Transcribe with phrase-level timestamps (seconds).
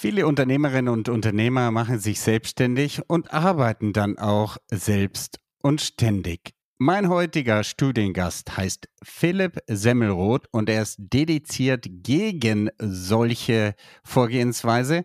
[0.00, 6.52] Viele Unternehmerinnen und Unternehmer machen sich selbstständig und arbeiten dann auch selbst und ständig.
[6.78, 13.74] Mein heutiger Studiengast heißt Philipp Semmelroth und er ist dediziert gegen solche
[14.04, 15.04] Vorgehensweise.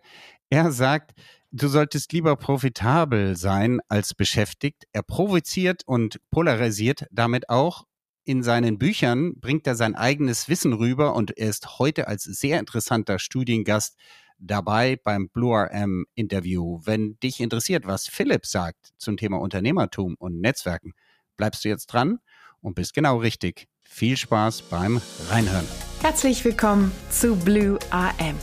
[0.51, 1.13] Er sagt,
[1.49, 4.83] du solltest lieber profitabel sein als beschäftigt.
[4.93, 7.85] Er provoziert und polarisiert damit auch.
[8.25, 12.59] In seinen Büchern bringt er sein eigenes Wissen rüber und er ist heute als sehr
[12.59, 13.97] interessanter Studiengast
[14.45, 16.79] dabei beim Blue RM Interview.
[16.83, 20.93] Wenn dich interessiert, was Philipp sagt zum Thema Unternehmertum und Netzwerken,
[21.37, 22.19] bleibst du jetzt dran
[22.61, 23.67] und bist genau richtig.
[23.83, 25.67] Viel Spaß beim Reinhören.
[26.01, 28.37] Herzlich willkommen zu Blue AM,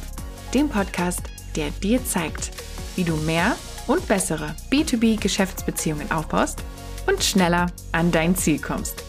[0.55, 1.23] dem Podcast,
[1.57, 2.51] der dir zeigt,
[2.97, 6.63] wie du mehr und bessere B2B-Geschäftsbeziehungen aufbaust
[7.07, 9.05] und schneller an dein Ziel kommst.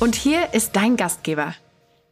[0.00, 1.54] Und hier ist dein Gastgeber,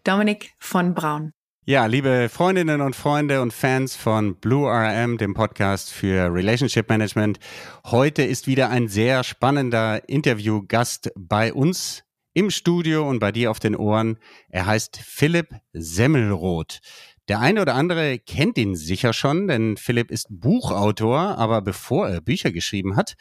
[0.05, 1.33] Dominik von Braun.
[1.65, 7.39] Ja, liebe Freundinnen und Freunde und Fans von Blue RM, dem Podcast für Relationship Management.
[7.87, 12.03] Heute ist wieder ein sehr spannender Interviewgast bei uns
[12.35, 14.19] im Studio und bei dir auf den Ohren.
[14.49, 16.81] Er heißt Philipp Semmelroth.
[17.29, 22.21] Der eine oder andere kennt ihn sicher schon, denn Philipp ist Buchautor, aber bevor er
[22.21, 23.15] Bücher geschrieben hat,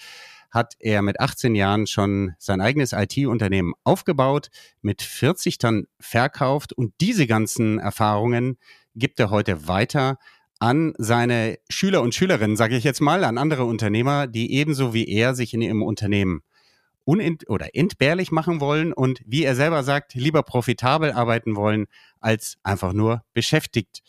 [0.51, 4.49] hat er mit 18 Jahren schon sein eigenes IT-Unternehmen aufgebaut,
[4.81, 8.57] mit 40 dann verkauft und diese ganzen Erfahrungen
[8.93, 10.17] gibt er heute weiter
[10.59, 15.07] an seine Schüler und Schülerinnen, sage ich jetzt mal, an andere Unternehmer, die ebenso wie
[15.07, 16.43] er sich in ihrem Unternehmen
[17.03, 21.87] unent oder entbehrlich machen wollen und wie er selber sagt, lieber profitabel arbeiten wollen,
[22.19, 24.03] als einfach nur beschäftigt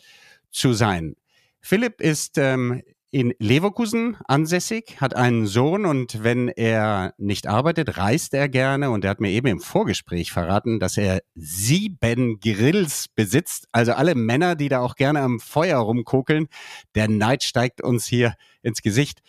[0.51, 1.15] zu sein.
[1.59, 2.83] Philipp ist ähm,
[3.13, 9.05] in Leverkusen ansässig, hat einen Sohn und wenn er nicht arbeitet, reist er gerne und
[9.05, 13.67] er hat mir eben im Vorgespräch verraten, dass er sieben Grills besitzt.
[13.71, 16.47] Also alle Männer, die da auch gerne am Feuer rumkokeln.
[16.95, 19.21] Der Neid steigt uns hier ins Gesicht.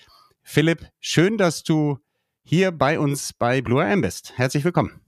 [0.43, 1.99] Philipp, schön, dass du
[2.43, 4.33] hier bei uns bei Blue AM bist.
[4.39, 5.04] Herzlich willkommen.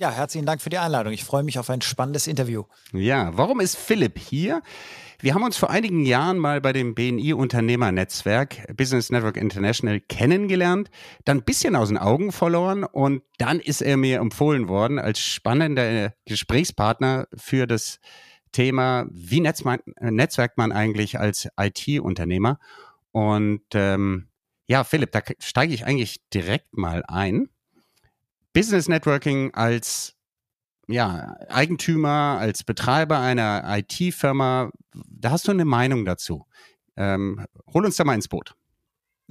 [0.00, 1.12] Ja, herzlichen Dank für die Einladung.
[1.12, 2.62] Ich freue mich auf ein spannendes Interview.
[2.92, 4.62] Ja, warum ist Philipp hier?
[5.18, 10.88] Wir haben uns vor einigen Jahren mal bei dem BNI Unternehmernetzwerk Business Network International kennengelernt,
[11.24, 15.18] dann ein bisschen aus den Augen verloren und dann ist er mir empfohlen worden als
[15.18, 17.98] spannender Gesprächspartner für das
[18.52, 22.60] Thema, wie netzwerkt man eigentlich als IT-Unternehmer?
[23.10, 24.28] Und ähm,
[24.68, 27.48] ja, Philipp, da steige ich eigentlich direkt mal ein.
[28.52, 30.14] Business Networking als
[30.88, 36.46] ja, Eigentümer, als Betreiber einer IT-Firma, da hast du eine Meinung dazu.
[36.96, 38.54] Ähm, hol uns da mal ins Boot.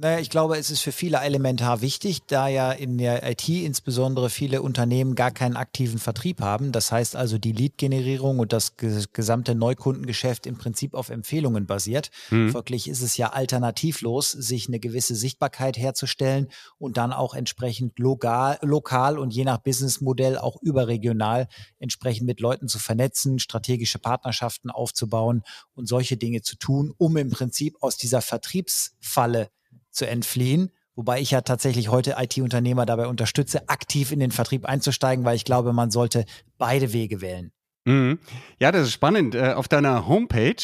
[0.00, 4.30] Naja, ich glaube, es ist für viele elementar wichtig, da ja in der IT insbesondere
[4.30, 6.70] viele Unternehmen gar keinen aktiven Vertrieb haben.
[6.70, 12.12] Das heißt also, die Lead-Generierung und das gesamte Neukundengeschäft im Prinzip auf Empfehlungen basiert.
[12.30, 12.50] Mhm.
[12.50, 16.46] Folglich ist es ja alternativlos, sich eine gewisse Sichtbarkeit herzustellen
[16.78, 21.48] und dann auch entsprechend lokal, lokal und je nach Businessmodell auch überregional
[21.80, 25.42] entsprechend mit Leuten zu vernetzen, strategische Partnerschaften aufzubauen
[25.74, 29.50] und solche Dinge zu tun, um im Prinzip aus dieser Vertriebsfalle
[29.90, 30.70] zu entfliehen.
[30.94, 35.44] Wobei ich ja tatsächlich heute IT-Unternehmer dabei unterstütze, aktiv in den Vertrieb einzusteigen, weil ich
[35.44, 36.24] glaube, man sollte
[36.58, 37.52] beide Wege wählen.
[37.84, 38.18] Mhm.
[38.58, 39.34] Ja, das ist spannend.
[39.34, 40.56] Äh, auf deiner Homepage,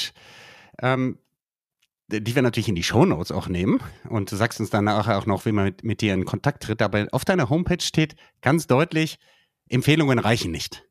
[0.83, 1.19] ähm,
[2.09, 5.27] die wir natürlich in die Shownotes auch nehmen und du sagst uns dann nachher auch
[5.27, 8.67] noch, wie man mit, mit dir in Kontakt tritt, aber auf deiner Homepage steht ganz
[8.67, 9.19] deutlich,
[9.69, 10.85] Empfehlungen reichen nicht.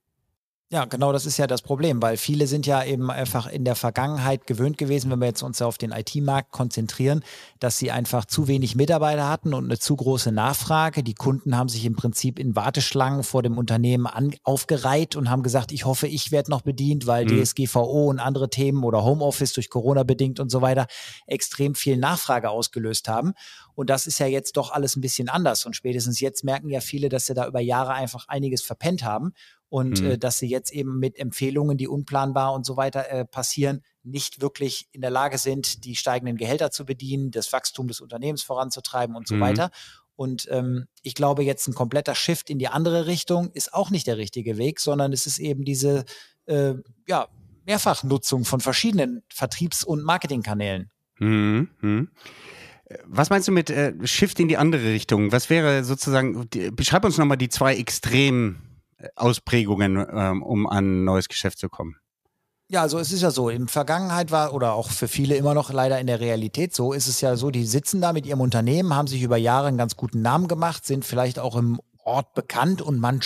[0.73, 3.75] Ja, genau das ist ja das Problem, weil viele sind ja eben einfach in der
[3.75, 7.23] Vergangenheit gewöhnt gewesen, wenn wir jetzt uns auf den IT-Markt konzentrieren,
[7.59, 11.03] dass sie einfach zu wenig Mitarbeiter hatten und eine zu große Nachfrage.
[11.03, 15.43] Die Kunden haben sich im Prinzip in Warteschlangen vor dem Unternehmen an, aufgereiht und haben
[15.43, 17.43] gesagt, ich hoffe, ich werde noch bedient, weil mhm.
[17.43, 20.87] DSGVO und andere Themen oder Homeoffice durch Corona bedingt und so weiter
[21.27, 23.33] extrem viel Nachfrage ausgelöst haben.
[23.75, 25.65] Und das ist ja jetzt doch alles ein bisschen anders.
[25.65, 29.33] Und spätestens jetzt merken ja viele, dass sie da über Jahre einfach einiges verpennt haben
[29.69, 30.11] und mhm.
[30.11, 34.41] äh, dass sie jetzt eben mit Empfehlungen, die unplanbar und so weiter äh, passieren, nicht
[34.41, 39.15] wirklich in der Lage sind, die steigenden Gehälter zu bedienen, das Wachstum des Unternehmens voranzutreiben
[39.15, 39.41] und so mhm.
[39.41, 39.71] weiter.
[40.15, 44.05] Und ähm, ich glaube, jetzt ein kompletter Shift in die andere Richtung ist auch nicht
[44.05, 46.05] der richtige Weg, sondern es ist eben diese
[46.45, 46.75] äh,
[47.07, 47.27] ja,
[47.65, 50.91] Mehrfachnutzung von verschiedenen Vertriebs- und Marketingkanälen.
[51.19, 52.09] Mhm.
[53.05, 55.31] Was meinst du mit äh, Shift in die andere Richtung?
[55.31, 58.73] Was wäre sozusagen, die, beschreib uns nochmal die zwei Extremen
[59.15, 61.95] Ausprägungen, ähm, um an ein neues Geschäft zu kommen?
[62.69, 65.71] Ja, also es ist ja so, in Vergangenheit war oder auch für viele immer noch
[65.71, 68.95] leider in der Realität so, ist es ja so, die sitzen da mit ihrem Unternehmen,
[68.95, 72.81] haben sich über Jahre einen ganz guten Namen gemacht, sind vielleicht auch im Ort bekannt
[72.81, 73.21] und man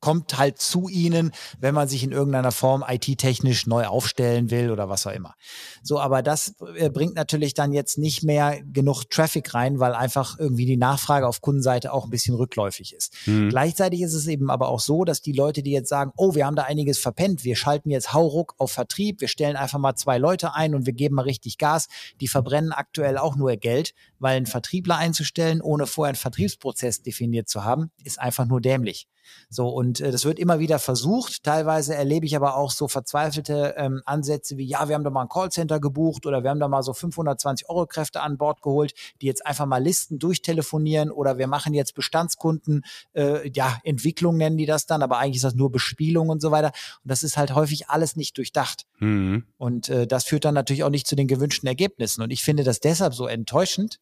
[0.00, 4.88] kommt halt zu ihnen, wenn man sich in irgendeiner Form IT-technisch neu aufstellen will oder
[4.88, 5.34] was auch immer.
[5.82, 10.38] So, aber das äh, bringt natürlich dann jetzt nicht mehr genug Traffic rein, weil einfach
[10.38, 13.14] irgendwie die Nachfrage auf Kundenseite auch ein bisschen rückläufig ist.
[13.26, 13.50] Mhm.
[13.50, 16.46] Gleichzeitig ist es eben aber auch so, dass die Leute, die jetzt sagen, oh, wir
[16.46, 20.18] haben da einiges verpennt, wir schalten jetzt Hauruck auf Vertrieb, wir stellen einfach mal zwei
[20.18, 21.88] Leute ein und wir geben mal richtig Gas,
[22.20, 27.48] die verbrennen aktuell auch nur Geld, weil einen Vertriebler einzustellen, ohne vorher einen Vertriebsprozess definiert
[27.48, 29.08] zu haben, ist einfach nur dämlich.
[29.48, 31.42] So, und äh, das wird immer wieder versucht.
[31.42, 35.22] Teilweise erlebe ich aber auch so verzweifelte ähm, Ansätze wie, ja, wir haben da mal
[35.22, 38.94] ein Callcenter gebucht oder wir haben da mal so 520 Euro Kräfte an Bord geholt,
[39.20, 42.84] die jetzt einfach mal Listen durchtelefonieren oder wir machen jetzt Bestandskunden,
[43.14, 46.50] äh, ja, Entwicklung nennen die das dann, aber eigentlich ist das nur Bespielung und so
[46.50, 46.72] weiter.
[47.02, 48.86] Und das ist halt häufig alles nicht durchdacht.
[48.98, 49.44] Mhm.
[49.56, 52.22] Und äh, das führt dann natürlich auch nicht zu den gewünschten Ergebnissen.
[52.22, 53.98] Und ich finde das deshalb so enttäuschend,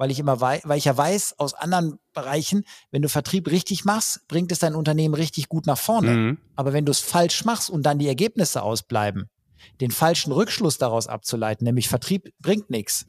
[0.00, 3.84] weil ich immer weiß, weil ich ja weiß aus anderen Bereichen, wenn du Vertrieb richtig
[3.84, 6.10] machst, bringt es dein Unternehmen richtig gut nach vorne.
[6.12, 6.38] Mhm.
[6.56, 9.28] Aber wenn du es falsch machst und dann die Ergebnisse ausbleiben,
[9.82, 13.08] den falschen Rückschluss daraus abzuleiten, nämlich Vertrieb bringt nichts.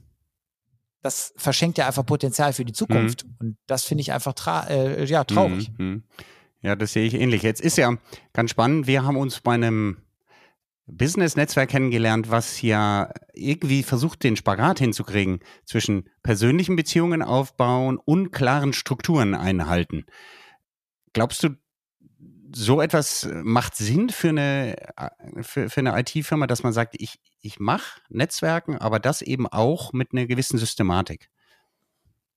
[1.02, 3.24] Das verschenkt ja einfach Potenzial für die Zukunft.
[3.24, 3.36] Mhm.
[3.40, 5.72] Und das finde ich einfach tra äh, ja, traurig.
[5.78, 5.86] Mhm.
[5.86, 6.04] mhm.
[6.62, 7.42] Ja, das sehe ich ähnlich.
[7.42, 7.96] Jetzt ist ja
[8.34, 8.86] ganz spannend.
[8.86, 9.98] Wir haben uns bei einem
[10.92, 18.74] Business-Netzwerk kennengelernt, was ja irgendwie versucht, den Spagat hinzukriegen zwischen persönlichen Beziehungen aufbauen und klaren
[18.74, 20.06] Strukturen einhalten.
[21.14, 21.50] Glaubst du,
[22.54, 24.76] so etwas macht Sinn für eine,
[25.42, 29.94] für, für eine IT-Firma, dass man sagt, ich, ich mache Netzwerken, aber das eben auch
[29.94, 31.30] mit einer gewissen Systematik?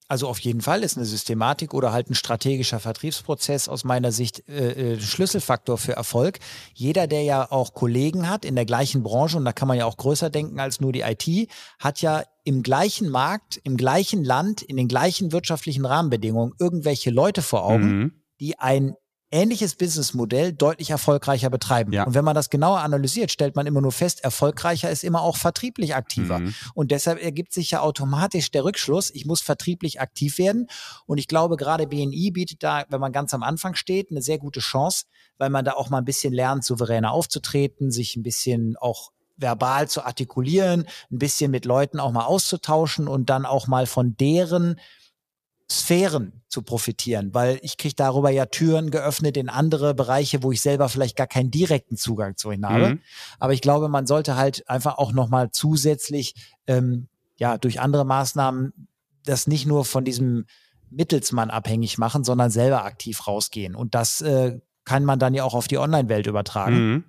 [0.07, 4.47] Also auf jeden Fall ist eine Systematik oder halt ein strategischer Vertriebsprozess aus meiner Sicht
[4.47, 6.39] äh, äh, Schlüsselfaktor für Erfolg.
[6.73, 9.85] Jeder, der ja auch Kollegen hat in der gleichen Branche, und da kann man ja
[9.85, 11.49] auch größer denken als nur die IT,
[11.79, 17.41] hat ja im gleichen Markt, im gleichen Land, in den gleichen wirtschaftlichen Rahmenbedingungen irgendwelche Leute
[17.41, 18.11] vor Augen, mhm.
[18.39, 18.95] die ein
[19.35, 21.91] ähnliches Businessmodell deutlich erfolgreicher betreiben.
[21.91, 22.05] Ja.
[22.05, 25.35] Und wenn man das genauer analysiert, stellt man immer nur fest, erfolgreicher ist immer auch
[25.35, 26.39] vertrieblich aktiver.
[26.39, 26.55] Mhm.
[26.73, 30.67] Und deshalb ergibt sich ja automatisch der Rückschluss, ich muss vertrieblich aktiv werden.
[31.05, 34.37] Und ich glaube, gerade BNI bietet da, wenn man ganz am Anfang steht, eine sehr
[34.37, 35.05] gute Chance,
[35.37, 39.89] weil man da auch mal ein bisschen lernt, souveräner aufzutreten, sich ein bisschen auch verbal
[39.89, 44.79] zu artikulieren, ein bisschen mit Leuten auch mal auszutauschen und dann auch mal von deren
[45.71, 50.61] Sphären zu profitieren, weil ich kriege darüber ja Türen geöffnet in andere Bereiche, wo ich
[50.61, 52.89] selber vielleicht gar keinen direkten Zugang zu ihnen habe.
[52.89, 52.99] Mhm.
[53.39, 56.35] Aber ich glaube, man sollte halt einfach auch nochmal zusätzlich
[56.67, 57.07] ähm,
[57.37, 58.87] ja durch andere Maßnahmen
[59.25, 60.45] das nicht nur von diesem
[60.91, 63.75] Mittelsmann abhängig machen, sondern selber aktiv rausgehen.
[63.75, 66.75] Und das äh, kann man dann ja auch auf die Online-Welt übertragen.
[66.75, 67.03] Mhm.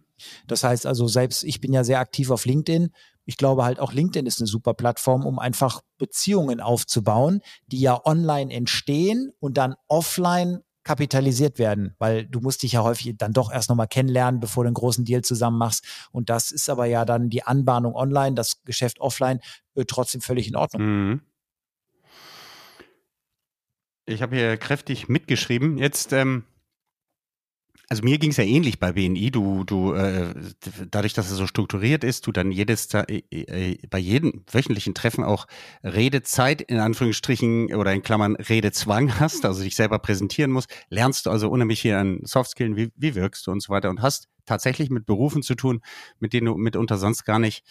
[0.47, 2.91] Das heißt also, selbst ich bin ja sehr aktiv auf LinkedIn
[3.27, 8.01] ich glaube halt auch LinkedIn ist eine super Plattform, um einfach Beziehungen aufzubauen, die ja
[8.07, 13.51] online entstehen und dann offline kapitalisiert werden, weil du musst dich ja häufig dann doch
[13.53, 15.85] erst nochmal kennenlernen, bevor du einen großen Deal zusammen machst.
[16.13, 19.41] Und das ist aber ja dann die Anbahnung online, das Geschäft offline
[19.75, 20.83] äh, trotzdem völlig in Ordnung.
[20.83, 21.21] Mhm.
[24.09, 25.79] Ich habe hier kräftig mitgeschrieben.
[25.79, 26.45] Jetzt ähm,
[27.89, 29.31] also mir ging es ja ähnlich bei BNI.
[29.31, 30.35] Du, du, äh,
[30.91, 35.23] dadurch, dass es so strukturiert ist, du dann jedes äh, äh, bei jedem wöchentlichen Treffen
[35.23, 35.47] auch
[35.85, 41.31] Redezeit in Anführungsstrichen oder in Klammern Redezwang hast, also dich selber präsentieren musst, lernst du
[41.31, 44.91] also unheimlich viel an Softskillen, wie, wie wirkst du und so weiter und hast tatsächlich
[44.91, 45.81] mit Berufen zu tun,
[46.19, 47.65] mit denen du mitunter sonst gar nicht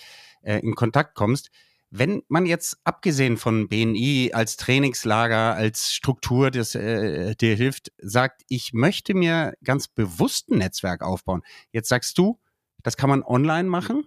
[0.43, 1.49] in Kontakt kommst.
[1.91, 8.41] Wenn man jetzt abgesehen von BNI als Trainingslager, als Struktur, das äh, dir hilft, sagt,
[8.49, 11.41] ich möchte mir ganz bewusst ein Netzwerk aufbauen.
[11.71, 12.39] Jetzt sagst du,
[12.83, 14.05] das kann man online machen.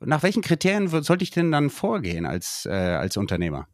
[0.00, 3.68] Nach welchen Kriterien sollte ich denn dann vorgehen als, äh, als Unternehmer?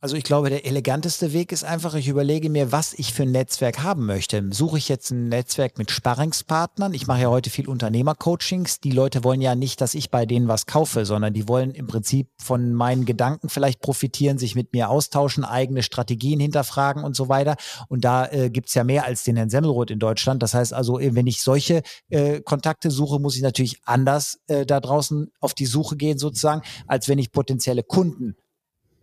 [0.00, 3.32] Also ich glaube, der eleganteste Weg ist einfach, ich überlege mir, was ich für ein
[3.32, 4.48] Netzwerk haben möchte.
[4.52, 6.94] Suche ich jetzt ein Netzwerk mit Sparringspartnern?
[6.94, 8.78] Ich mache ja heute viel Unternehmercoachings.
[8.78, 11.88] Die Leute wollen ja nicht, dass ich bei denen was kaufe, sondern die wollen im
[11.88, 17.28] Prinzip von meinen Gedanken vielleicht profitieren, sich mit mir austauschen, eigene Strategien hinterfragen und so
[17.28, 17.56] weiter.
[17.88, 20.44] Und da äh, gibt's ja mehr als den Herrn Semmelroth in Deutschland.
[20.44, 24.78] Das heißt also, wenn ich solche äh, Kontakte suche, muss ich natürlich anders äh, da
[24.78, 28.36] draußen auf die Suche gehen sozusagen, als wenn ich potenzielle Kunden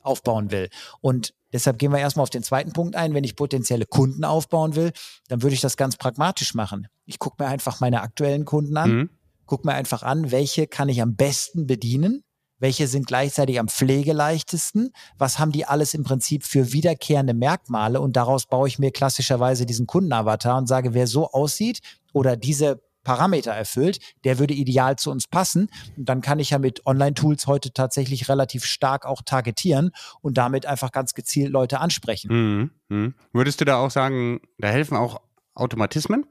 [0.05, 0.69] aufbauen will.
[1.01, 3.13] Und deshalb gehen wir erstmal auf den zweiten Punkt ein.
[3.13, 4.91] Wenn ich potenzielle Kunden aufbauen will,
[5.27, 6.88] dann würde ich das ganz pragmatisch machen.
[7.05, 9.09] Ich gucke mir einfach meine aktuellen Kunden an, mhm.
[9.45, 12.24] gucke mir einfach an, welche kann ich am besten bedienen,
[12.59, 18.15] welche sind gleichzeitig am pflegeleichtesten, was haben die alles im Prinzip für wiederkehrende Merkmale und
[18.15, 21.81] daraus baue ich mir klassischerweise diesen Kundenavatar und sage, wer so aussieht
[22.13, 25.69] oder diese Parameter erfüllt, der würde ideal zu uns passen.
[25.95, 30.65] Und dann kann ich ja mit Online-Tools heute tatsächlich relativ stark auch targetieren und damit
[30.65, 32.27] einfach ganz gezielt Leute ansprechen.
[32.33, 32.71] Mhm.
[32.89, 33.13] Mhm.
[33.31, 35.21] Würdest du da auch sagen, da helfen auch
[35.53, 36.25] Automatismen?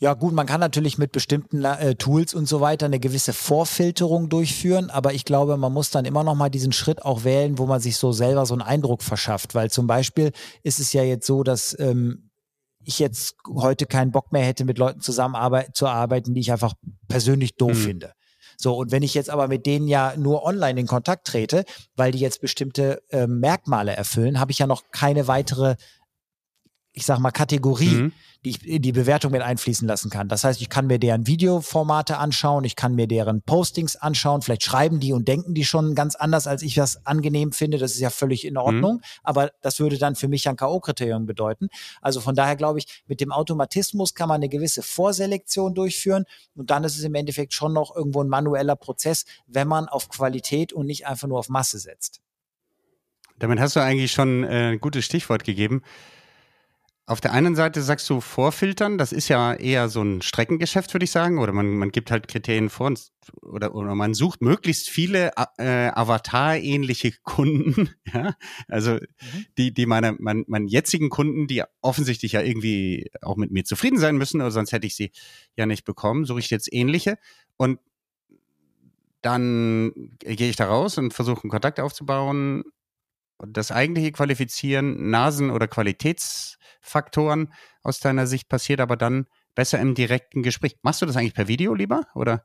[0.00, 4.28] Ja, gut, man kann natürlich mit bestimmten äh, Tools und so weiter eine gewisse Vorfilterung
[4.28, 7.66] durchführen, aber ich glaube, man muss dann immer noch mal diesen Schritt auch wählen, wo
[7.66, 10.30] man sich so selber so einen Eindruck verschafft, weil zum Beispiel
[10.62, 12.27] ist es ja jetzt so, dass ähm,
[12.84, 16.74] ich jetzt heute keinen Bock mehr hätte, mit Leuten zusammenzuarbeiten, die ich einfach
[17.08, 17.82] persönlich doof mhm.
[17.82, 18.12] finde.
[18.60, 22.10] So, und wenn ich jetzt aber mit denen ja nur online in Kontakt trete, weil
[22.10, 25.76] die jetzt bestimmte äh, Merkmale erfüllen, habe ich ja noch keine weitere
[26.98, 28.12] ich sag mal, Kategorie, mhm.
[28.44, 30.28] die ich in die Bewertung mit einfließen lassen kann.
[30.28, 34.64] Das heißt, ich kann mir deren Videoformate anschauen, ich kann mir deren Postings anschauen, vielleicht
[34.64, 37.78] schreiben die und denken die schon ganz anders, als ich das angenehm finde.
[37.78, 39.02] Das ist ja völlig in Ordnung, mhm.
[39.22, 41.68] aber das würde dann für mich ein K.O.-Kriterium bedeuten.
[42.02, 46.24] Also von daher glaube ich, mit dem Automatismus kann man eine gewisse Vorselektion durchführen
[46.56, 50.08] und dann ist es im Endeffekt schon noch irgendwo ein manueller Prozess, wenn man auf
[50.08, 52.20] Qualität und nicht einfach nur auf Masse setzt.
[53.38, 55.82] Damit hast du eigentlich schon äh, ein gutes Stichwort gegeben.
[57.08, 61.04] Auf der einen Seite sagst du vorfiltern, das ist ja eher so ein Streckengeschäft, würde
[61.04, 63.00] ich sagen, oder man, man gibt halt Kriterien vor und,
[63.40, 68.34] oder, oder man sucht möglichst viele äh, Avatar-ähnliche Kunden, ja,
[68.68, 69.46] also mhm.
[69.56, 73.98] die, die meine, mein, meinen jetzigen Kunden, die offensichtlich ja irgendwie auch mit mir zufrieden
[73.98, 75.10] sein müssen, oder sonst hätte ich sie
[75.56, 77.16] ja nicht bekommen, suche ich jetzt ähnliche
[77.56, 77.80] und
[79.22, 82.64] dann gehe ich da raus und versuche einen Kontakt aufzubauen.
[83.46, 87.52] Das eigentliche Qualifizieren, Nasen- oder Qualitäts- Faktoren
[87.82, 90.76] aus deiner Sicht passiert, aber dann besser im direkten Gespräch.
[90.82, 92.44] Machst du das eigentlich per Video lieber oder?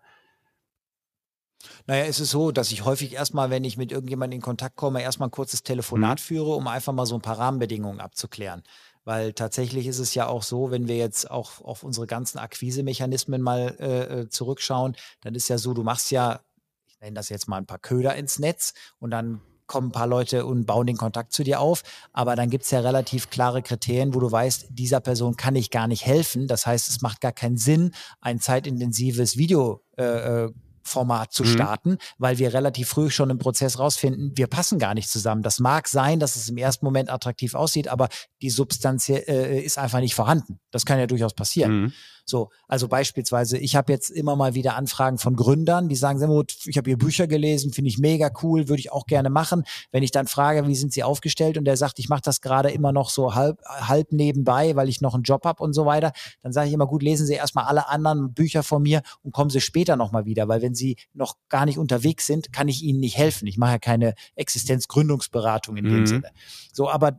[1.85, 5.01] Naja, es ist so, dass ich häufig erstmal, wenn ich mit irgendjemandem in Kontakt komme,
[5.01, 6.23] erstmal ein kurzes Telefonat mhm.
[6.23, 8.63] führe, um einfach mal so ein paar Rahmenbedingungen abzuklären.
[9.05, 13.41] Weil tatsächlich ist es ja auch so, wenn wir jetzt auch auf unsere ganzen Akquisemechanismen
[13.41, 16.41] mal äh, äh zurückschauen, dann ist ja so, du machst ja,
[16.85, 20.07] ich nenne das jetzt mal ein paar Köder ins Netz und dann kommen ein paar
[20.07, 21.83] Leute und bauen den Kontakt zu dir auf.
[22.11, 25.71] Aber dann gibt es ja relativ klare Kriterien, wo du weißt, dieser Person kann ich
[25.71, 26.47] gar nicht helfen.
[26.47, 27.91] Das heißt, es macht gar keinen Sinn,
[28.21, 30.51] ein zeitintensives Video äh, äh
[30.83, 31.47] Format zu mhm.
[31.47, 31.97] starten, mhm.
[32.17, 35.41] weil wir relativ früh schon im Prozess rausfinden, wir passen gar nicht zusammen.
[35.41, 38.09] Das mag sein, dass es im ersten Moment attraktiv aussieht, aber
[38.41, 40.59] die Substanz äh, ist einfach nicht vorhanden.
[40.71, 41.83] Das kann ja durchaus passieren.
[41.83, 41.93] Mhm.
[42.25, 46.19] So, also beispielsweise, ich habe jetzt immer mal wieder Anfragen von Gründern, die sagen,
[46.65, 49.63] ich habe Ihr Bücher gelesen, finde ich mega cool, würde ich auch gerne machen.
[49.91, 52.71] Wenn ich dann frage, wie sind Sie aufgestellt und der sagt, ich mache das gerade
[52.71, 56.13] immer noch so halb, halb nebenbei, weil ich noch einen Job habe und so weiter,
[56.41, 59.49] dann sage ich immer, gut, lesen Sie erstmal alle anderen Bücher von mir und kommen
[59.49, 62.99] Sie später nochmal wieder, weil wenn Sie noch gar nicht unterwegs sind, kann ich Ihnen
[62.99, 63.47] nicht helfen.
[63.47, 65.89] Ich mache ja keine Existenzgründungsberatung in mhm.
[65.89, 66.31] dem Sinne.
[66.71, 67.17] So, aber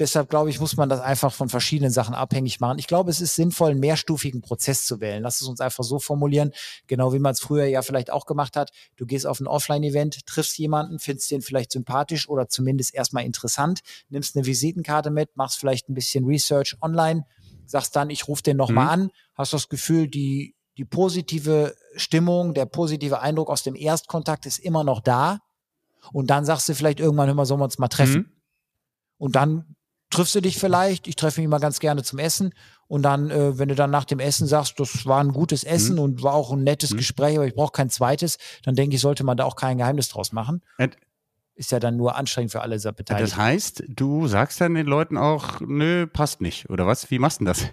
[0.00, 2.78] Deshalb glaube ich, muss man das einfach von verschiedenen Sachen abhängig machen.
[2.78, 5.22] Ich glaube, es ist sinnvoll, einen mehrstufigen Prozess zu wählen.
[5.22, 6.52] Lass es uns einfach so formulieren,
[6.86, 8.70] genau wie man es früher ja vielleicht auch gemacht hat.
[8.96, 13.80] Du gehst auf ein Offline-Event, triffst jemanden, findest den vielleicht sympathisch oder zumindest erstmal interessant,
[14.08, 17.26] nimmst eine Visitenkarte mit, machst vielleicht ein bisschen Research online,
[17.66, 19.02] sagst dann, ich rufe den nochmal mhm.
[19.04, 24.60] an, hast das Gefühl, die, die positive Stimmung, der positive Eindruck aus dem Erstkontakt ist
[24.60, 25.40] immer noch da.
[26.14, 28.16] Und dann sagst du vielleicht irgendwann, hör mal, sollen wir uns mal treffen?
[28.16, 28.32] Mhm.
[29.18, 29.76] Und dann
[30.10, 32.52] triffst du dich vielleicht, ich treffe mich mal ganz gerne zum Essen
[32.88, 35.94] und dann, äh, wenn du dann nach dem Essen sagst, das war ein gutes Essen
[35.94, 36.02] mhm.
[36.02, 36.98] und war auch ein nettes mhm.
[36.98, 40.08] Gespräch, aber ich brauche kein zweites, dann denke ich, sollte man da auch kein Geheimnis
[40.08, 40.62] draus machen.
[40.78, 40.96] Ed
[41.60, 43.30] ist ja dann nur anstrengend für alle Beteiligten.
[43.30, 47.10] Das heißt, du sagst dann den Leuten auch, nö, passt nicht, oder was?
[47.10, 47.66] Wie machst du das?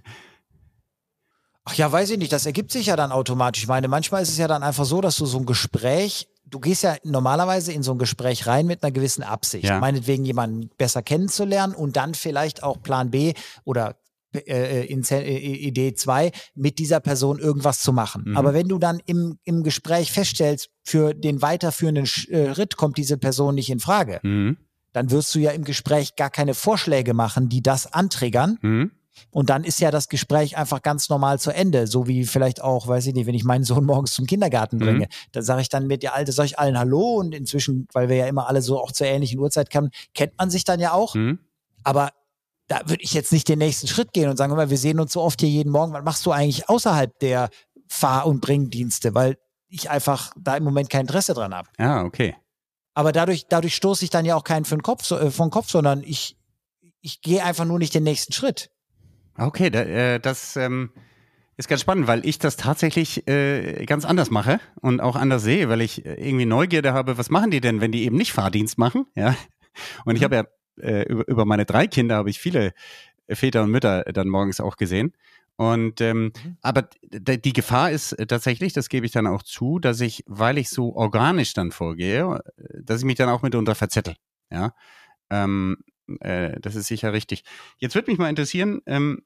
[1.63, 2.31] Ach ja, weiß ich nicht.
[2.31, 3.63] Das ergibt sich ja dann automatisch.
[3.63, 6.59] Ich meine, manchmal ist es ja dann einfach so, dass du so ein Gespräch, du
[6.59, 9.65] gehst ja normalerweise in so ein Gespräch rein mit einer gewissen Absicht.
[9.65, 9.79] Ja.
[9.79, 13.97] Meinetwegen jemanden besser kennenzulernen und dann vielleicht auch Plan B oder
[14.33, 18.23] äh, in äh, Idee 2 mit dieser Person irgendwas zu machen.
[18.27, 18.37] Mhm.
[18.37, 23.55] Aber wenn du dann im, im Gespräch feststellst, für den weiterführenden Schritt kommt diese Person
[23.55, 24.57] nicht in Frage, mhm.
[24.93, 28.57] dann wirst du ja im Gespräch gar keine Vorschläge machen, die das anträgern.
[28.61, 28.91] Mhm
[29.31, 31.87] und dann ist ja das Gespräch einfach ganz normal zu Ende.
[31.87, 35.05] So wie vielleicht auch, weiß ich nicht, wenn ich meinen Sohn morgens zum Kindergarten bringe,
[35.05, 35.31] mhm.
[35.31, 38.15] dann sage ich dann mit der Alte, sag ich allen Hallo und inzwischen, weil wir
[38.15, 41.15] ja immer alle so auch zur ähnlichen Uhrzeit kamen, kennt man sich dann ja auch.
[41.15, 41.39] Mhm.
[41.83, 42.11] Aber
[42.67, 45.13] da würde ich jetzt nicht den nächsten Schritt gehen und sagen, mal, wir sehen uns
[45.13, 45.93] so oft hier jeden Morgen.
[45.93, 47.49] Was machst du eigentlich außerhalb der
[47.87, 49.15] Fahr- und Bringdienste?
[49.15, 49.37] Weil
[49.69, 51.69] ich einfach da im Moment kein Interesse dran habe.
[51.79, 52.35] Ja, okay.
[52.93, 55.69] Aber dadurch, dadurch stoße ich dann ja auch keinen für den Kopf, äh, vom Kopf,
[55.69, 56.37] sondern ich,
[57.01, 58.71] ich gehe einfach nur nicht den nächsten Schritt.
[59.37, 60.89] Okay, da, äh, das ähm,
[61.57, 65.69] ist ganz spannend, weil ich das tatsächlich äh, ganz anders mache und auch anders sehe,
[65.69, 68.77] weil ich äh, irgendwie Neugierde habe, was machen die denn, wenn die eben nicht Fahrdienst
[68.77, 69.05] machen?
[69.15, 69.35] Ja.
[70.05, 70.25] Und ich mhm.
[70.25, 70.43] habe ja
[70.83, 72.73] äh, über, über meine drei Kinder habe ich viele
[73.29, 75.13] Väter und Mütter dann morgens auch gesehen.
[75.57, 76.57] Und ähm, mhm.
[76.61, 80.69] aber die Gefahr ist tatsächlich, das gebe ich dann auch zu, dass ich, weil ich
[80.69, 82.43] so organisch dann vorgehe,
[82.79, 84.15] dass ich mich dann auch mitunter verzettel.
[84.51, 84.73] Ja.
[85.31, 85.77] Ähm,
[86.19, 87.43] äh, das ist sicher richtig.
[87.77, 89.23] Jetzt würde mich mal interessieren, ähm,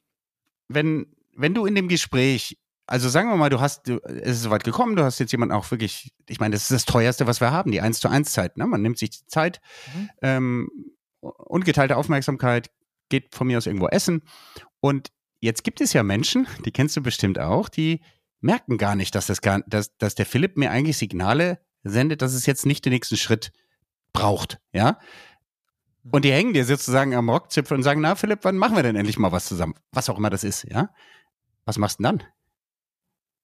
[0.68, 2.58] wenn, wenn du in dem Gespräch,
[2.88, 5.54] also sagen wir mal, du hast, du, es ist soweit gekommen, du hast jetzt jemanden
[5.54, 8.32] auch wirklich, ich meine, das ist das teuerste, was wir haben, die 1 zu 1
[8.32, 8.68] Zeit, ne?
[8.68, 9.62] Man nimmt sich die Zeit,
[9.94, 10.10] mhm.
[10.22, 10.70] ähm,
[11.22, 12.70] ungeteilte Aufmerksamkeit,
[13.10, 14.24] geht von mir aus irgendwo essen.
[14.80, 15.10] Und
[15.40, 18.02] jetzt gibt es ja Menschen, die kennst du bestimmt auch, die
[18.40, 22.34] merken gar nicht, dass, das gar, dass, dass der Philipp mir eigentlich Signale sendet, dass
[22.34, 23.52] es jetzt nicht den nächsten Schritt
[24.14, 25.00] braucht, ja.
[26.10, 28.96] Und die hängen dir sozusagen am Rockzipfel und sagen, na Philipp, wann machen wir denn
[28.96, 29.76] endlich mal was zusammen?
[29.92, 30.90] Was auch immer das ist, ja.
[31.66, 32.28] Was machst du denn dann?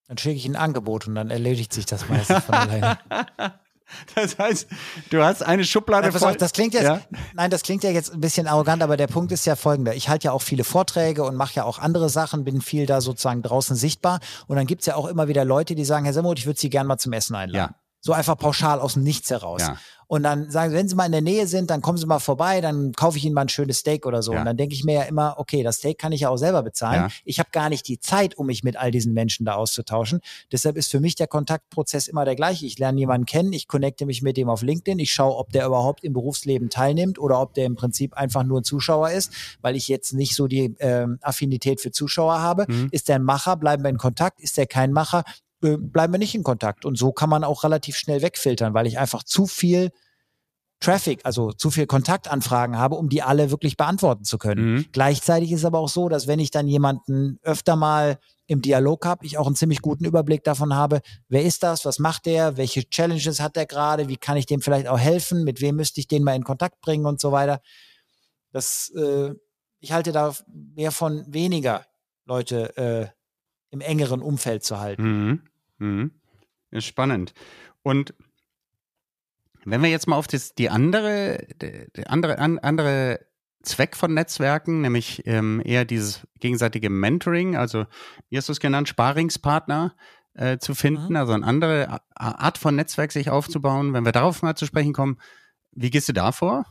[0.07, 2.97] Dann schicke ich ein Angebot und dann erledigt sich das meistens von alleine.
[4.15, 4.67] Das heißt,
[5.11, 6.31] du hast eine Schublade voll.
[6.31, 6.99] Auf, das klingt jetzt, ja?
[7.33, 9.95] nein, das klingt ja jetzt ein bisschen arrogant, aber der Punkt ist ja folgender.
[9.95, 12.99] Ich halte ja auch viele Vorträge und mache ja auch andere Sachen, bin viel da
[12.99, 14.19] sozusagen draußen sichtbar.
[14.47, 16.59] Und dann gibt es ja auch immer wieder Leute, die sagen, Herr Semmuth, ich würde
[16.59, 17.73] Sie gerne mal zum Essen einladen.
[17.73, 17.86] Ja.
[18.07, 19.63] So einfach pauschal aus dem Nichts heraus.
[19.63, 19.77] Ja.
[20.07, 22.19] Und dann sagen sie, wenn sie mal in der Nähe sind, dann kommen sie mal
[22.19, 24.31] vorbei, dann kaufe ich ihnen mal ein schönes Steak oder so.
[24.31, 24.39] Ja.
[24.39, 26.63] Und dann denke ich mir ja immer, okay, das Steak kann ich ja auch selber
[26.63, 27.01] bezahlen.
[27.01, 27.09] Ja.
[27.25, 30.21] Ich habe gar nicht die Zeit, um mich mit all diesen Menschen da auszutauschen.
[30.53, 32.65] Deshalb ist für mich der Kontaktprozess immer der gleiche.
[32.65, 35.65] Ich lerne jemanden kennen, ich connecte mich mit dem auf LinkedIn, ich schaue, ob der
[35.65, 39.75] überhaupt im Berufsleben teilnimmt oder ob der im Prinzip einfach nur ein Zuschauer ist, weil
[39.75, 42.65] ich jetzt nicht so die ähm, Affinität für Zuschauer habe.
[42.69, 42.87] Mhm.
[42.91, 44.39] Ist der ein Macher, bleiben wir in Kontakt.
[44.39, 45.25] Ist der kein Macher,
[45.63, 46.85] äh, bleiben wir nicht in Kontakt.
[46.85, 49.91] Und so kann man auch relativ schnell wegfiltern, weil ich einfach zu viel
[50.79, 54.73] Traffic, also zu viel Kontaktanfragen habe, um die alle wirklich beantworten zu können.
[54.73, 54.85] Mhm.
[54.91, 59.25] Gleichzeitig ist aber auch so, dass wenn ich dann jemanden öfter mal im Dialog habe,
[59.25, 62.87] ich auch einen ziemlich guten Überblick davon habe, wer ist das, was macht der, welche
[62.87, 66.07] Challenges hat der gerade, wie kann ich dem vielleicht auch helfen, mit wem müsste ich
[66.07, 67.59] den mal in Kontakt bringen und so weiter.
[68.51, 69.33] Das, äh,
[69.79, 71.85] ich halte da mehr von weniger
[72.25, 73.16] Leute äh,
[73.69, 75.03] im engeren Umfeld zu halten.
[75.03, 75.41] Mhm.
[75.79, 76.11] Mhm.
[76.71, 77.33] Ist spannend.
[77.83, 78.13] Und
[79.65, 83.19] wenn wir jetzt mal auf das, die andere, die andere, an, andere
[83.63, 87.85] Zweck von Netzwerken, nämlich ähm, eher dieses gegenseitige Mentoring, also
[88.29, 89.95] wie hast du es genannt, Sparingspartner
[90.35, 91.15] äh, zu finden, mhm.
[91.17, 93.93] also eine andere Art von Netzwerk sich aufzubauen.
[93.93, 95.17] Wenn wir darauf mal zu sprechen kommen,
[95.71, 96.65] wie gehst du da vor?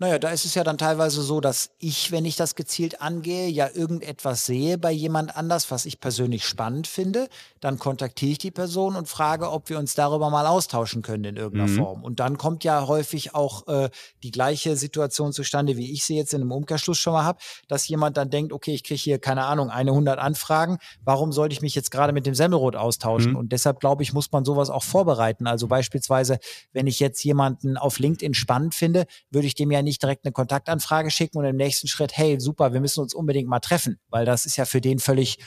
[0.00, 3.48] Naja, da ist es ja dann teilweise so, dass ich, wenn ich das gezielt angehe,
[3.48, 7.28] ja irgendetwas sehe bei jemand anders, was ich persönlich spannend finde.
[7.60, 11.36] Dann kontaktiere ich die Person und frage, ob wir uns darüber mal austauschen können in
[11.36, 11.76] irgendeiner mhm.
[11.76, 12.04] Form.
[12.04, 13.90] Und dann kommt ja häufig auch äh,
[14.22, 17.88] die gleiche Situation zustande, wie ich sie jetzt in einem Umkehrschluss schon mal habe, dass
[17.88, 20.78] jemand dann denkt, okay, ich kriege hier, keine Ahnung, eine 100 Anfragen.
[21.02, 23.32] Warum sollte ich mich jetzt gerade mit dem Semmelrot austauschen?
[23.32, 23.38] Mhm.
[23.38, 25.48] Und deshalb, glaube ich, muss man sowas auch vorbereiten.
[25.48, 26.38] Also beispielsweise,
[26.72, 30.32] wenn ich jetzt jemanden auf LinkedIn spannend finde, würde ich dem ja nicht direkt eine
[30.32, 34.26] Kontaktanfrage schicken und im nächsten Schritt, hey, super, wir müssen uns unbedingt mal treffen, weil
[34.26, 35.38] das ist ja für den völlig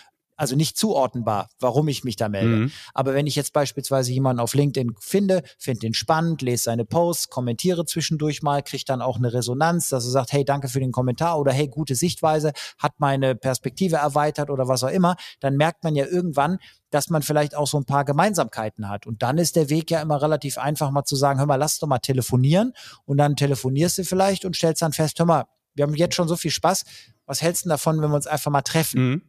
[0.41, 2.55] also nicht zuordnenbar, warum ich mich da melde.
[2.55, 2.71] Mhm.
[2.95, 7.29] Aber wenn ich jetzt beispielsweise jemanden auf LinkedIn finde, finde den spannend, lese seine Posts,
[7.29, 10.91] kommentiere zwischendurch mal, kriege dann auch eine Resonanz, dass er sagt, hey, danke für den
[10.91, 15.83] Kommentar oder hey, gute Sichtweise, hat meine Perspektive erweitert oder was auch immer, dann merkt
[15.83, 16.57] man ja irgendwann,
[16.89, 19.05] dass man vielleicht auch so ein paar Gemeinsamkeiten hat.
[19.05, 21.77] Und dann ist der Weg ja immer relativ einfach mal zu sagen, hör mal, lass
[21.77, 22.73] doch mal telefonieren.
[23.05, 26.27] Und dann telefonierst du vielleicht und stellst dann fest, hör mal, wir haben jetzt schon
[26.27, 26.83] so viel Spaß.
[27.27, 29.09] Was hältst du davon, wenn wir uns einfach mal treffen?
[29.09, 29.21] Mhm.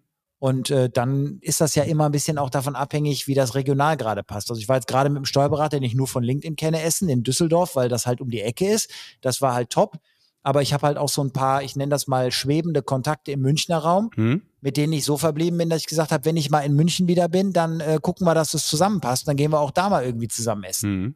[0.42, 3.96] Und äh, dann ist das ja immer ein bisschen auch davon abhängig, wie das regional
[3.96, 4.50] gerade passt.
[4.50, 7.08] Also ich war jetzt gerade mit dem Steuerberater, den ich nur von LinkedIn kenne, essen
[7.08, 8.90] in Düsseldorf, weil das halt um die Ecke ist.
[9.20, 10.00] Das war halt top.
[10.42, 13.40] Aber ich habe halt auch so ein paar, ich nenne das mal schwebende Kontakte im
[13.40, 14.42] Münchner Raum, mhm.
[14.60, 17.06] mit denen ich so verblieben bin, dass ich gesagt habe, wenn ich mal in München
[17.06, 19.28] wieder bin, dann äh, gucken wir, dass das zusammenpasst.
[19.28, 20.90] Dann gehen wir auch da mal irgendwie zusammen essen.
[20.90, 21.14] Mhm.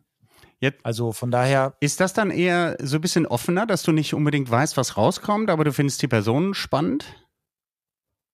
[0.61, 1.75] Jetzt also von daher.
[1.81, 5.51] Ist das dann eher so ein bisschen offener, dass du nicht unbedingt weißt, was rauskommt,
[5.51, 7.07] aber du findest die Personen spannend?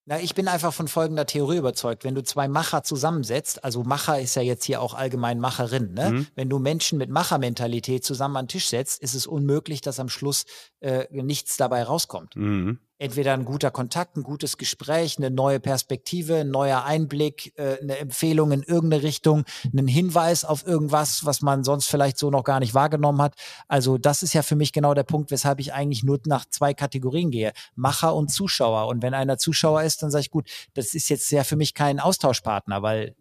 [0.05, 2.03] Na, ich bin einfach von folgender Theorie überzeugt.
[2.03, 6.11] Wenn du zwei Macher zusammensetzt, also Macher ist ja jetzt hier auch allgemein Macherin, ne?
[6.11, 6.27] Mhm.
[6.35, 10.09] Wenn du Menschen mit Machermentalität zusammen an den Tisch setzt, ist es unmöglich, dass am
[10.09, 10.45] Schluss
[10.81, 12.35] äh, nichts dabei rauskommt.
[12.35, 17.79] Mhm entweder ein guter Kontakt, ein gutes Gespräch, eine neue Perspektive, ein neuer Einblick, äh,
[17.83, 22.45] eine Empfehlung in irgendeine Richtung, einen Hinweis auf irgendwas, was man sonst vielleicht so noch
[22.45, 23.35] gar nicht wahrgenommen hat.
[23.67, 26.75] Also das ist ja für mich genau der Punkt, weshalb ich eigentlich nur nach zwei
[26.75, 27.53] Kategorien gehe.
[27.75, 28.87] Macher und Zuschauer.
[28.87, 31.75] Und wenn einer Zuschauer ist, dann sage ich, gut, das ist jetzt ja für mich
[31.75, 33.17] kein Austauschpartner, weil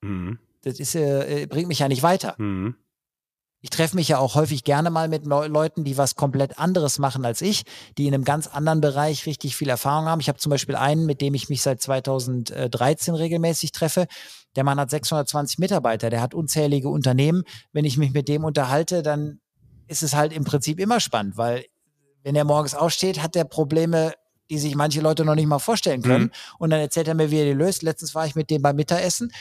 [0.00, 0.38] mhm.
[0.62, 2.36] das ist, äh, bringt mich ja nicht weiter.
[2.38, 2.76] Mhm.
[3.62, 7.24] Ich treffe mich ja auch häufig gerne mal mit Leuten, die was komplett anderes machen
[7.24, 7.62] als ich,
[7.96, 10.20] die in einem ganz anderen Bereich richtig viel Erfahrung haben.
[10.20, 14.08] Ich habe zum Beispiel einen, mit dem ich mich seit 2013 regelmäßig treffe.
[14.56, 17.44] Der Mann hat 620 Mitarbeiter, der hat unzählige Unternehmen.
[17.72, 19.38] Wenn ich mich mit dem unterhalte, dann
[19.86, 21.64] ist es halt im Prinzip immer spannend, weil
[22.24, 24.12] wenn er morgens aufsteht, hat er Probleme
[24.50, 26.24] die sich manche Leute noch nicht mal vorstellen können.
[26.24, 26.30] Mhm.
[26.58, 27.82] Und dann erzählt er mir, wie er die löst.
[27.82, 29.32] Letztens war ich mit dem beim Mittagessen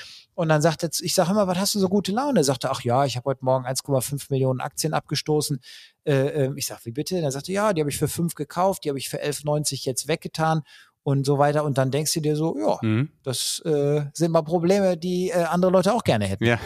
[0.41, 2.39] und dann sagt er, ich sage immer, was hast du so gute Laune?
[2.39, 5.60] Er sagte, ach ja, ich habe heute Morgen 1,5 Millionen Aktien abgestoßen.
[6.04, 7.21] Äh, ähm, ich sage, wie bitte?
[7.21, 9.86] Dann sagte er, ja, die habe ich für 5 gekauft, die habe ich für 11,90
[9.86, 10.63] jetzt weggetan.
[11.04, 11.63] und so weiter.
[11.63, 13.10] Und dann denkst du dir so, ja, mhm.
[13.21, 16.43] das äh, sind mal Probleme, die äh, andere Leute auch gerne hätten.
[16.43, 16.60] Ja,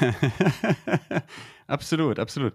[1.67, 2.53] absolut, absolut.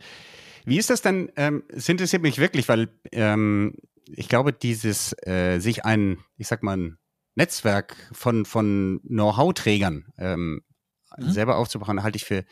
[0.64, 1.28] Wie ist das dann?
[1.36, 3.74] Ähm, es interessiert mich wirklich, weil ähm,
[4.06, 6.98] ich glaube, dieses äh, sich ein, ich sag mal, ein
[7.34, 10.62] Netzwerk von, von Know-how-Trägern ähm,
[11.18, 11.30] mhm.
[11.30, 12.44] selber aufzubauen, halte ich für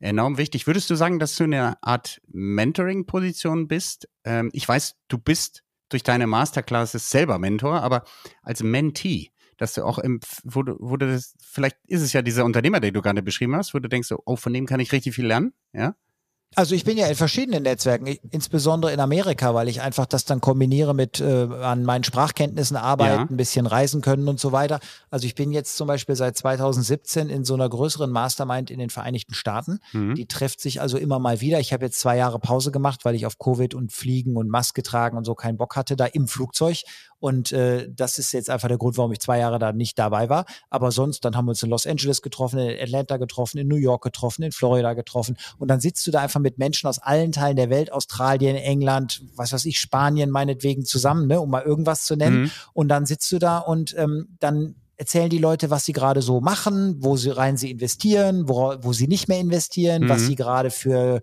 [0.00, 0.66] enorm wichtig.
[0.66, 4.08] Würdest du sagen, dass du in einer Art Mentoring-Position bist?
[4.24, 8.04] Ähm, ich weiß, du bist durch deine Masterclasses selber Mentor, aber
[8.42, 12.22] als Mentee, dass du auch im, wo du, wo du das, vielleicht ist es ja
[12.22, 14.92] dieser Unternehmer, den du gerade beschrieben hast, wo du denkst, oh, von dem kann ich
[14.92, 15.94] richtig viel lernen, ja?
[16.54, 20.40] Also ich bin ja in verschiedenen Netzwerken, insbesondere in Amerika, weil ich einfach das dann
[20.40, 23.26] kombiniere mit äh, an meinen Sprachkenntnissen arbeiten, ja.
[23.28, 24.78] ein bisschen reisen können und so weiter.
[25.10, 28.90] Also ich bin jetzt zum Beispiel seit 2017 in so einer größeren Mastermind in den
[28.90, 29.80] Vereinigten Staaten.
[29.92, 30.14] Mhm.
[30.14, 31.58] Die trifft sich also immer mal wieder.
[31.58, 34.82] Ich habe jetzt zwei Jahre Pause gemacht, weil ich auf Covid und Fliegen und Maske
[34.82, 36.82] tragen und so keinen Bock hatte, da im Flugzeug.
[37.18, 40.28] Und äh, das ist jetzt einfach der Grund, warum ich zwei Jahre da nicht dabei
[40.28, 40.44] war.
[40.70, 43.76] Aber sonst, dann haben wir uns in Los Angeles getroffen, in Atlanta getroffen, in New
[43.76, 45.36] York getroffen, in Florida getroffen.
[45.58, 49.22] Und dann sitzt du da einfach mit Menschen aus allen Teilen der Welt, Australien, England,
[49.36, 52.42] was weiß ich, Spanien meinetwegen zusammen, ne, um mal irgendwas zu nennen.
[52.42, 52.50] Mhm.
[52.72, 56.40] Und dann sitzt du da und ähm, dann erzählen die Leute, was sie gerade so
[56.40, 60.08] machen, wo sie rein sie investieren, wo, wo sie nicht mehr investieren, mhm.
[60.08, 61.20] was sie gerade für,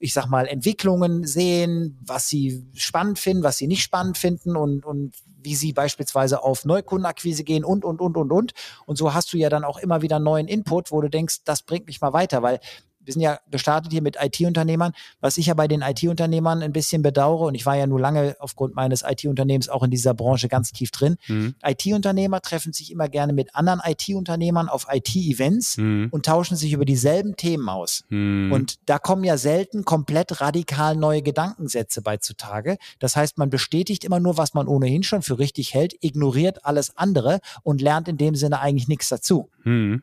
[0.00, 4.84] ich sag mal, Entwicklungen sehen, was sie spannend finden, was sie nicht spannend finden und,
[4.84, 8.52] und wie sie beispielsweise auf Neukundenakquise gehen und, und, und, und, und.
[8.86, 11.62] Und so hast du ja dann auch immer wieder neuen Input, wo du denkst, das
[11.62, 12.58] bringt mich mal weiter, weil
[13.00, 14.92] wir sind ja gestartet hier mit IT-Unternehmern.
[15.20, 18.36] Was ich ja bei den IT-Unternehmern ein bisschen bedauere, und ich war ja nur lange
[18.38, 21.16] aufgrund meines IT-Unternehmens auch in dieser Branche ganz tief drin.
[21.26, 21.54] Mhm.
[21.64, 26.08] IT-Unternehmer treffen sich immer gerne mit anderen IT-Unternehmern auf IT-Events mhm.
[26.10, 28.04] und tauschen sich über dieselben Themen aus.
[28.10, 28.52] Mhm.
[28.52, 32.76] Und da kommen ja selten komplett radikal neue Gedankensätze bei zutage.
[32.98, 36.96] Das heißt, man bestätigt immer nur, was man ohnehin schon für richtig hält, ignoriert alles
[36.96, 39.48] andere und lernt in dem Sinne eigentlich nichts dazu.
[39.64, 40.02] Mhm.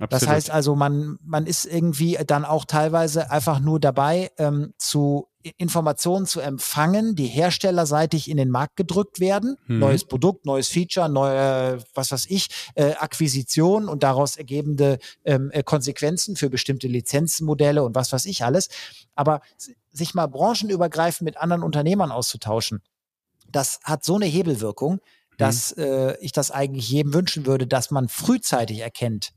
[0.00, 0.22] Absolut.
[0.22, 5.28] Das heißt also, man, man ist irgendwie dann auch teilweise einfach nur dabei, ähm, zu
[5.58, 9.56] Informationen zu empfangen, die herstellerseitig in den Markt gedrückt werden.
[9.66, 9.78] Mhm.
[9.78, 15.62] Neues Produkt, neues Feature, neue, was weiß ich, äh, Akquisition und daraus ergebende ähm, äh,
[15.62, 18.68] Konsequenzen für bestimmte Lizenzmodelle und was weiß ich alles.
[19.14, 19.40] Aber
[19.92, 22.82] sich mal branchenübergreifend mit anderen Unternehmern auszutauschen,
[23.50, 24.98] das hat so eine Hebelwirkung, mhm.
[25.36, 25.82] dass mhm.
[25.82, 29.32] äh, ich das eigentlich jedem wünschen würde, dass man frühzeitig erkennt,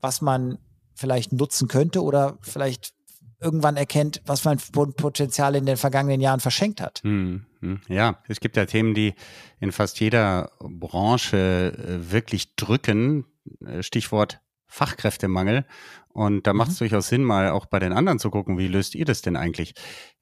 [0.00, 0.58] was man
[0.94, 2.92] vielleicht nutzen könnte oder vielleicht
[3.40, 7.00] irgendwann erkennt, was man Potenzial in den vergangenen Jahren verschenkt hat.
[7.02, 7.80] Hm, hm.
[7.88, 9.14] Ja, es gibt ja Themen, die
[9.60, 13.24] in fast jeder Branche äh, wirklich drücken.
[13.64, 15.64] Äh, Stichwort Fachkräftemangel.
[16.08, 16.84] Und da macht es mhm.
[16.84, 19.74] durchaus Sinn, mal auch bei den anderen zu gucken, wie löst ihr das denn eigentlich?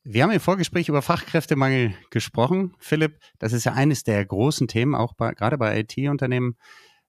[0.05, 3.19] Wir haben im Vorgespräch über Fachkräftemangel gesprochen, Philipp.
[3.39, 6.57] Das ist ja eines der großen Themen, auch bei, gerade bei IT-Unternehmen.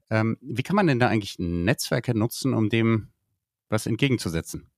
[0.10, 3.10] Ähm, wie kann man denn da eigentlich Netzwerke nutzen, um dem
[3.69, 4.69] was entgegenzusetzen?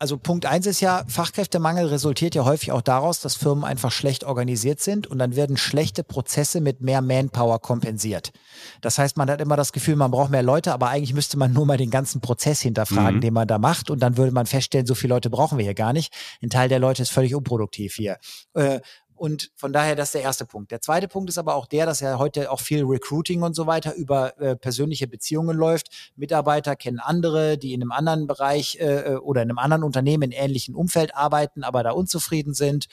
[0.00, 4.24] Also Punkt eins ist ja, Fachkräftemangel resultiert ja häufig auch daraus, dass Firmen einfach schlecht
[4.24, 8.32] organisiert sind und dann werden schlechte Prozesse mit mehr Manpower kompensiert.
[8.80, 11.52] Das heißt, man hat immer das Gefühl, man braucht mehr Leute, aber eigentlich müsste man
[11.52, 13.20] nur mal den ganzen Prozess hinterfragen, mhm.
[13.20, 15.74] den man da macht und dann würde man feststellen, so viele Leute brauchen wir hier
[15.74, 16.14] gar nicht.
[16.40, 18.16] Ein Teil der Leute ist völlig unproduktiv hier.
[18.54, 18.80] Äh,
[19.20, 20.70] und von daher, das ist der erste Punkt.
[20.70, 23.66] Der zweite Punkt ist aber auch der, dass ja heute auch viel Recruiting und so
[23.66, 26.12] weiter über äh, persönliche Beziehungen läuft.
[26.16, 30.22] Mitarbeiter kennen andere, die in einem anderen Bereich äh, äh oder in einem anderen Unternehmen
[30.22, 32.86] in ähnlichen Umfeld arbeiten, aber da unzufrieden sind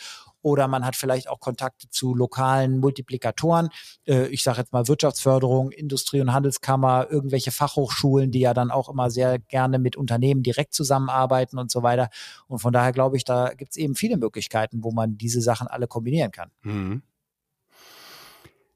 [0.47, 3.67] oder man hat vielleicht auch Kontakte zu lokalen Multiplikatoren.
[4.07, 8.88] Äh, ich sage jetzt mal Wirtschaftsförderung, Industrie- und Handelskammer, irgendwelche Fachhochschulen, die ja dann auch
[8.88, 12.10] immer sehr gerne mit Unternehmen direkt zusammenarbeiten und so weiter.
[12.47, 15.67] Und von daher glaube ich, da gibt es eben viele Möglichkeiten, wo man diese Sachen
[15.67, 16.49] alle kombinieren kann.
[16.62, 17.01] Mhm.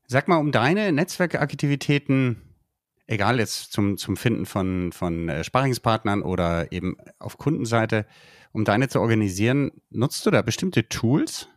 [0.08, 2.42] Sag mal, um deine Netzwerkaktivitäten
[3.08, 8.06] egal jetzt zum, zum Finden von, von äh, Sparingspartnern oder eben auf Kundenseite,
[8.54, 11.48] um deine zu organisieren, nutzt du da bestimmte Tools?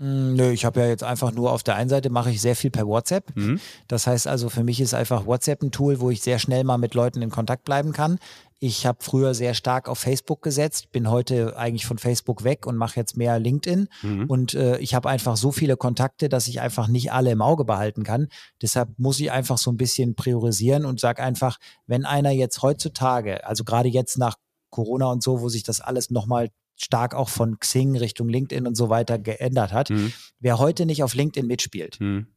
[0.00, 2.54] Hm, nö, ich habe ja jetzt einfach nur auf der einen Seite mache ich sehr
[2.54, 3.34] viel per WhatsApp.
[3.34, 3.60] Mhm.
[3.88, 6.78] Das heißt also, für mich ist einfach WhatsApp ein Tool, wo ich sehr schnell mal
[6.78, 8.18] mit Leuten in Kontakt bleiben kann.
[8.60, 12.76] Ich habe früher sehr stark auf Facebook gesetzt, bin heute eigentlich von Facebook weg und
[12.76, 13.88] mache jetzt mehr LinkedIn.
[14.02, 14.26] Mhm.
[14.26, 17.64] Und äh, ich habe einfach so viele Kontakte, dass ich einfach nicht alle im Auge
[17.64, 18.28] behalten kann.
[18.62, 23.44] Deshalb muss ich einfach so ein bisschen priorisieren und sage einfach, wenn einer jetzt heutzutage,
[23.46, 24.36] also gerade jetzt nach
[24.70, 28.76] Corona und so, wo sich das alles nochmal stark auch von Xing Richtung LinkedIn und
[28.76, 29.90] so weiter geändert hat.
[29.90, 30.12] Mhm.
[30.40, 32.28] Wer heute nicht auf LinkedIn mitspielt, mhm.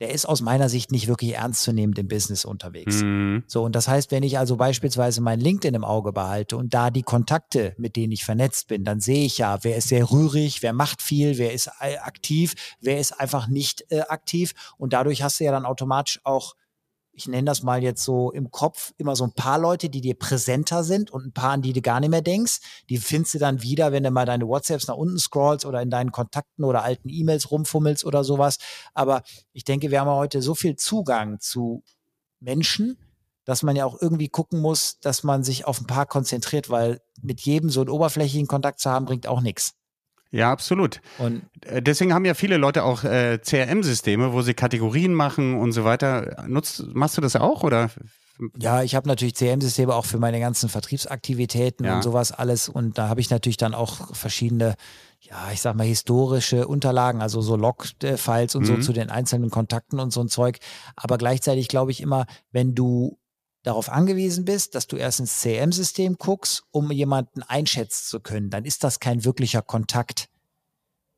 [0.00, 3.02] der ist aus meiner Sicht nicht wirklich ernstzunehmend im Business unterwegs.
[3.02, 3.44] Mhm.
[3.46, 6.90] So, und das heißt, wenn ich also beispielsweise mein LinkedIn im Auge behalte und da
[6.90, 10.62] die Kontakte, mit denen ich vernetzt bin, dann sehe ich ja, wer ist sehr rührig,
[10.62, 14.52] wer macht viel, wer ist äh, aktiv, wer ist einfach nicht äh, aktiv.
[14.76, 16.54] Und dadurch hast du ja dann automatisch auch
[17.18, 20.14] ich nenne das mal jetzt so im Kopf, immer so ein paar Leute, die dir
[20.14, 22.84] präsenter sind und ein paar, an die du gar nicht mehr denkst.
[22.88, 25.90] Die findest du dann wieder, wenn du mal deine WhatsApps nach unten scrollst oder in
[25.90, 28.58] deinen Kontakten oder alten E-Mails rumfummelst oder sowas.
[28.94, 31.82] Aber ich denke, wir haben heute so viel Zugang zu
[32.38, 32.96] Menschen,
[33.44, 37.00] dass man ja auch irgendwie gucken muss, dass man sich auf ein paar konzentriert, weil
[37.20, 39.74] mit jedem so einen oberflächlichen Kontakt zu haben, bringt auch nichts.
[40.30, 41.00] Ja, absolut.
[41.18, 45.72] Und äh, deswegen haben ja viele Leute auch äh, CRM-Systeme, wo sie Kategorien machen und
[45.72, 46.44] so weiter.
[46.46, 47.90] Nutzt, machst du das auch oder?
[48.56, 51.96] Ja, ich habe natürlich CRM-Systeme auch für meine ganzen Vertriebsaktivitäten ja.
[51.96, 52.68] und sowas alles.
[52.68, 54.74] Und da habe ich natürlich dann auch verschiedene,
[55.20, 58.66] ja, ich sag mal, historische Unterlagen, also so Log-Files und mhm.
[58.66, 60.58] so zu den einzelnen Kontakten und so ein Zeug.
[60.94, 63.17] Aber gleichzeitig glaube ich immer, wenn du
[63.62, 68.64] darauf angewiesen bist, dass du erst ins CM-System guckst, um jemanden einschätzen zu können, dann
[68.64, 70.28] ist das kein wirklicher Kontakt.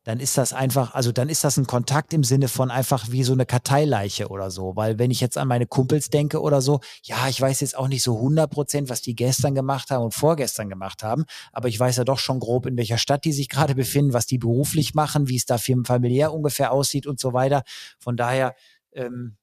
[0.04, 3.22] Dann ist das einfach, also dann ist das ein Kontakt im Sinne von einfach wie
[3.22, 4.74] so eine Karteileiche oder so.
[4.74, 7.86] Weil wenn ich jetzt an meine Kumpels denke oder so, ja, ich weiß jetzt auch
[7.86, 11.78] nicht so 100 Prozent, was die gestern gemacht haben und vorgestern gemacht haben, aber ich
[11.78, 14.94] weiß ja doch schon grob, in welcher Stadt die sich gerade befinden, was die beruflich
[14.94, 17.62] machen, wie es da familiär ungefähr aussieht und so weiter.
[17.98, 18.54] Von daher,
[18.92, 19.36] ähm,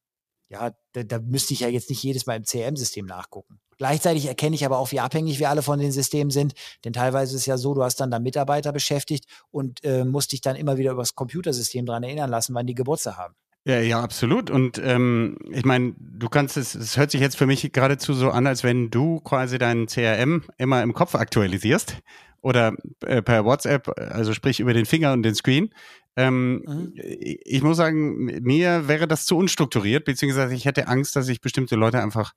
[0.50, 3.60] ja, da, da müsste ich ja jetzt nicht jedes Mal im CRM-System nachgucken.
[3.78, 6.54] Gleichzeitig erkenne ich aber auch, wie abhängig wir alle von den Systemen sind.
[6.84, 10.32] Denn teilweise ist es ja so, du hast dann da Mitarbeiter beschäftigt und äh, musst
[10.32, 13.36] dich dann immer wieder über das Computersystem daran erinnern lassen, wann die Geburtstag haben.
[13.66, 14.50] Ja, ja, absolut.
[14.50, 18.30] Und ähm, ich meine, du kannst es, es hört sich jetzt für mich geradezu so
[18.32, 21.98] an, als wenn du quasi dein CRM immer im Kopf aktualisierst
[22.41, 22.73] oder
[23.06, 25.73] äh, per WhatsApp, also sprich über den Finger und den Screen.
[26.15, 26.93] Ähm, mhm.
[26.95, 31.76] Ich muss sagen, mir wäre das zu unstrukturiert, beziehungsweise ich hätte Angst, dass ich bestimmte
[31.76, 32.34] Leute einfach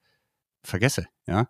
[0.62, 1.48] vergesse, ja.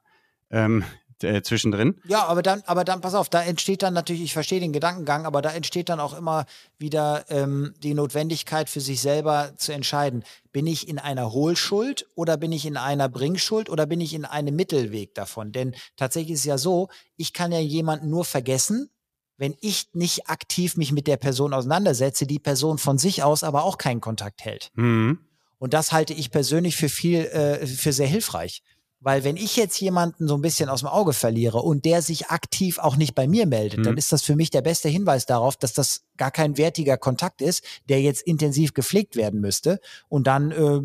[0.51, 0.85] Ähm,
[1.23, 2.01] äh, zwischendrin.
[2.07, 5.27] Ja, aber dann, aber dann, pass auf, da entsteht dann natürlich, ich verstehe den Gedankengang,
[5.27, 6.47] aber da entsteht dann auch immer
[6.79, 12.37] wieder ähm, die Notwendigkeit für sich selber zu entscheiden, bin ich in einer Hohlschuld oder
[12.37, 15.53] bin ich in einer Bringschuld oder bin ich in einem Mittelweg davon?
[15.53, 18.91] Denn tatsächlich ist es ja so, ich kann ja jemanden nur vergessen,
[19.37, 23.65] wenn ich nicht aktiv mich mit der Person auseinandersetze, die Person von sich aus aber
[23.65, 24.71] auch keinen Kontakt hält.
[24.75, 25.19] Mhm.
[25.59, 28.63] Und das halte ich persönlich für viel, äh, für sehr hilfreich.
[29.01, 32.27] Weil wenn ich jetzt jemanden so ein bisschen aus dem Auge verliere und der sich
[32.27, 33.85] aktiv auch nicht bei mir meldet, mhm.
[33.85, 37.41] dann ist das für mich der beste Hinweis darauf, dass das gar kein wertiger Kontakt
[37.41, 39.81] ist, der jetzt intensiv gepflegt werden müsste.
[40.09, 40.81] Und dann äh,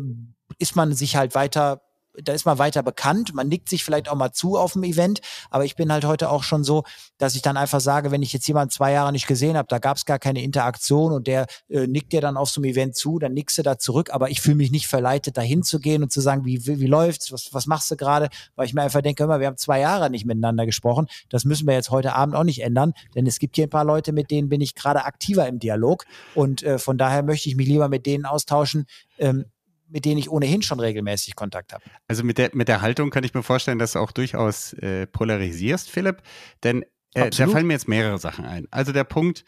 [0.58, 1.82] ist man sich halt weiter
[2.22, 5.20] da ist man weiter bekannt, man nickt sich vielleicht auch mal zu auf dem Event,
[5.50, 6.84] aber ich bin halt heute auch schon so,
[7.18, 9.78] dass ich dann einfach sage, wenn ich jetzt jemanden zwei Jahre nicht gesehen habe, da
[9.78, 12.96] gab es gar keine Interaktion und der äh, nickt dir dann auf so einem Event
[12.96, 16.12] zu, dann nickst du da zurück, aber ich fühle mich nicht verleitet, da hinzugehen und
[16.12, 19.02] zu sagen, wie, wie, wie läuft's, was, was machst du gerade, weil ich mir einfach
[19.02, 22.34] denke, immer, wir haben zwei Jahre nicht miteinander gesprochen, das müssen wir jetzt heute Abend
[22.34, 25.04] auch nicht ändern, denn es gibt hier ein paar Leute, mit denen bin ich gerade
[25.04, 26.04] aktiver im Dialog.
[26.34, 28.86] Und äh, von daher möchte ich mich lieber mit denen austauschen,
[29.18, 29.46] ähm,
[29.88, 31.84] mit denen ich ohnehin schon regelmäßig Kontakt habe.
[32.08, 35.06] Also mit der, mit der Haltung kann ich mir vorstellen, dass du auch durchaus äh,
[35.06, 36.22] polarisierst, Philipp.
[36.62, 38.66] Denn äh, da fallen mir jetzt mehrere Sachen ein.
[38.70, 39.44] Also der Punkt,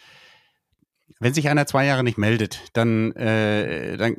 [1.20, 4.16] wenn sich einer zwei Jahre nicht meldet, dann, äh, dann,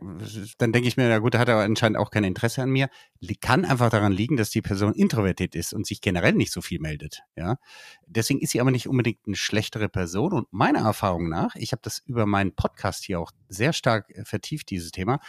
[0.58, 2.90] dann denke ich mir, na gut, hat er anscheinend auch kein Interesse an mir.
[3.42, 6.80] Kann einfach daran liegen, dass die Person introvertiert ist und sich generell nicht so viel
[6.80, 7.22] meldet.
[7.36, 7.58] Ja,
[8.06, 10.34] deswegen ist sie aber nicht unbedingt eine schlechtere Person.
[10.34, 14.70] Und meiner Erfahrung nach, ich habe das über meinen Podcast hier auch sehr stark vertieft,
[14.70, 15.20] dieses Thema,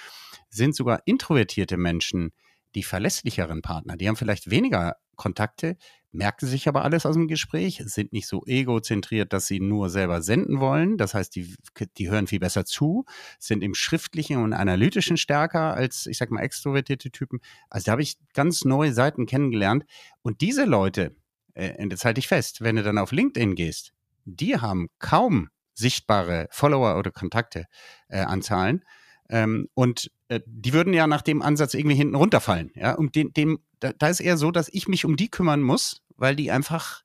[0.48, 2.32] sind sogar introvertierte Menschen
[2.74, 3.96] die verlässlicheren Partner.
[3.96, 5.76] Die haben vielleicht weniger Kontakte,
[6.12, 10.22] merken sich aber alles aus dem Gespräch, sind nicht so egozentriert, dass sie nur selber
[10.22, 10.96] senden wollen.
[10.96, 11.54] Das heißt, die,
[11.98, 13.04] die hören viel besser zu,
[13.38, 17.40] sind im Schriftlichen und Analytischen stärker als, ich sag mal, extrovertierte Typen.
[17.68, 19.84] Also da habe ich ganz neue Seiten kennengelernt.
[20.22, 21.14] Und diese Leute,
[21.54, 23.92] äh, das halte ich fest, wenn du dann auf LinkedIn gehst,
[24.24, 27.66] die haben kaum sichtbare Follower oder Kontakte
[28.08, 28.84] äh, anzahlen.
[29.30, 32.72] Ähm, und äh, die würden ja nach dem Ansatz irgendwie hinten runterfallen.
[32.74, 35.62] Ja, um den, dem, da, da ist eher so, dass ich mich um die kümmern
[35.62, 37.02] muss, weil die einfach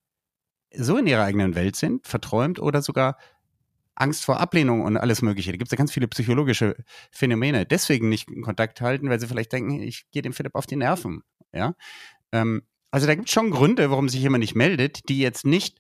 [0.75, 3.17] so in ihrer eigenen Welt sind, verträumt oder sogar
[3.93, 5.51] Angst vor Ablehnung und alles Mögliche.
[5.51, 6.75] Da gibt es ja ganz viele psychologische
[7.11, 7.65] Phänomene.
[7.65, 10.75] Deswegen nicht in Kontakt halten, weil sie vielleicht denken, ich gehe dem Philipp auf die
[10.75, 11.23] Nerven.
[11.53, 11.75] Ja,
[12.33, 15.79] ähm, also da gibt es schon Gründe, warum sich jemand nicht meldet, die jetzt nicht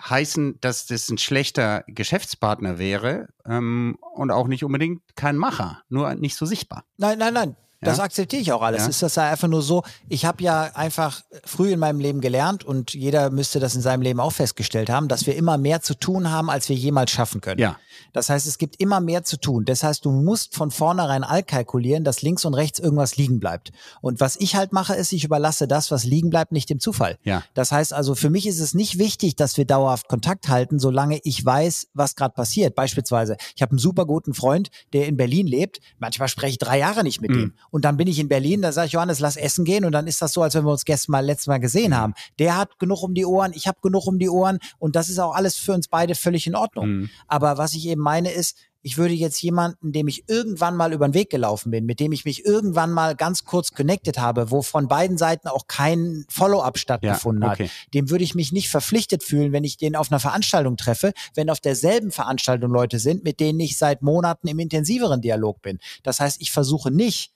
[0.00, 6.14] heißen, dass das ein schlechter Geschäftspartner wäre ähm, und auch nicht unbedingt kein Macher, nur
[6.14, 6.84] nicht so sichtbar.
[6.96, 7.56] Nein, nein, nein.
[7.80, 8.82] Das akzeptiere ich auch alles.
[8.82, 8.88] Ja?
[8.88, 12.94] Ist das einfach nur so, ich habe ja einfach früh in meinem Leben gelernt und
[12.94, 16.30] jeder müsste das in seinem Leben auch festgestellt haben, dass wir immer mehr zu tun
[16.30, 17.60] haben, als wir jemals schaffen können.
[17.60, 17.76] Ja.
[18.12, 19.64] Das heißt, es gibt immer mehr zu tun.
[19.64, 23.70] Das heißt, du musst von vornherein allkalkulieren, dass links und rechts irgendwas liegen bleibt.
[24.00, 27.18] Und was ich halt mache, ist, ich überlasse das, was liegen bleibt, nicht dem Zufall.
[27.22, 27.44] Ja.
[27.54, 31.20] Das heißt also, für mich ist es nicht wichtig, dass wir dauerhaft Kontakt halten, solange
[31.22, 32.74] ich weiß, was gerade passiert.
[32.74, 35.80] Beispielsweise, ich habe einen super guten Freund, der in Berlin lebt.
[35.98, 37.38] Manchmal spreche ich drei Jahre nicht mit mhm.
[37.38, 37.54] ihm.
[37.70, 39.84] Und dann bin ich in Berlin, da sage ich, Johannes, lass essen gehen.
[39.84, 42.14] Und dann ist das so, als wenn wir uns gestern mal letztes Mal gesehen haben.
[42.38, 44.58] Der hat genug um die Ohren, ich habe genug um die Ohren.
[44.78, 46.88] Und das ist auch alles für uns beide völlig in Ordnung.
[46.88, 47.10] Mhm.
[47.26, 51.06] Aber was ich eben meine ist, ich würde jetzt jemanden, dem ich irgendwann mal über
[51.08, 54.62] den Weg gelaufen bin, mit dem ich mich irgendwann mal ganz kurz connected habe, wo
[54.62, 57.64] von beiden Seiten auch kein Follow-up stattgefunden ja, okay.
[57.68, 61.12] hat, dem würde ich mich nicht verpflichtet fühlen, wenn ich den auf einer Veranstaltung treffe,
[61.34, 65.78] wenn auf derselben Veranstaltung Leute sind, mit denen ich seit Monaten im intensiveren Dialog bin.
[66.02, 67.32] Das heißt, ich versuche nicht,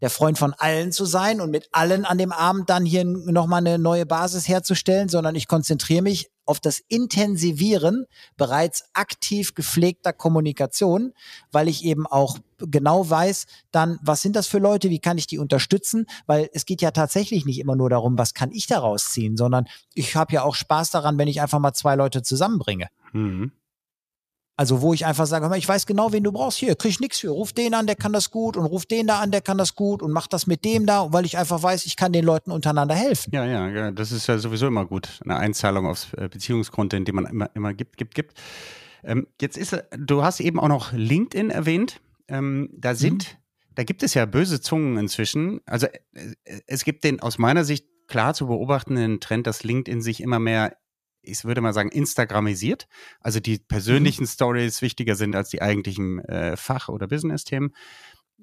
[0.00, 3.60] der Freund von allen zu sein und mit allen an dem Abend dann hier nochmal
[3.60, 8.06] eine neue Basis herzustellen, sondern ich konzentriere mich auf das Intensivieren
[8.36, 11.12] bereits aktiv gepflegter Kommunikation,
[11.50, 15.26] weil ich eben auch genau weiß, dann, was sind das für Leute, wie kann ich
[15.26, 19.10] die unterstützen, weil es geht ja tatsächlich nicht immer nur darum, was kann ich daraus
[19.10, 22.88] ziehen, sondern ich habe ja auch Spaß daran, wenn ich einfach mal zwei Leute zusammenbringe.
[23.12, 23.52] Mhm.
[24.58, 26.56] Also wo ich einfach sage, ich weiß genau, wen du brauchst.
[26.58, 27.28] Hier, krieg ich nichts für.
[27.28, 29.74] Ruf den an, der kann das gut und ruf den da an, der kann das
[29.74, 32.50] gut und mach das mit dem da, weil ich einfach weiß, ich kann den Leuten
[32.50, 33.30] untereinander helfen.
[33.34, 35.20] Ja, ja, ja das ist ja sowieso immer gut.
[35.24, 38.40] Eine Einzahlung aufs äh, Beziehungskonto, in dem man immer, immer gibt, gibt, gibt.
[39.04, 42.00] Ähm, jetzt ist, du hast eben auch noch LinkedIn erwähnt.
[42.28, 43.74] Ähm, da sind, mhm.
[43.74, 45.60] da gibt es ja böse Zungen inzwischen.
[45.66, 46.34] Also äh,
[46.66, 50.76] es gibt den aus meiner Sicht klar zu beobachtenden Trend, dass LinkedIn sich immer mehr
[51.26, 52.86] ich würde mal sagen, Instagramisiert.
[53.20, 54.28] Also die persönlichen mhm.
[54.28, 57.74] Stories wichtiger sind als die eigentlichen äh, Fach- oder Business-Themen.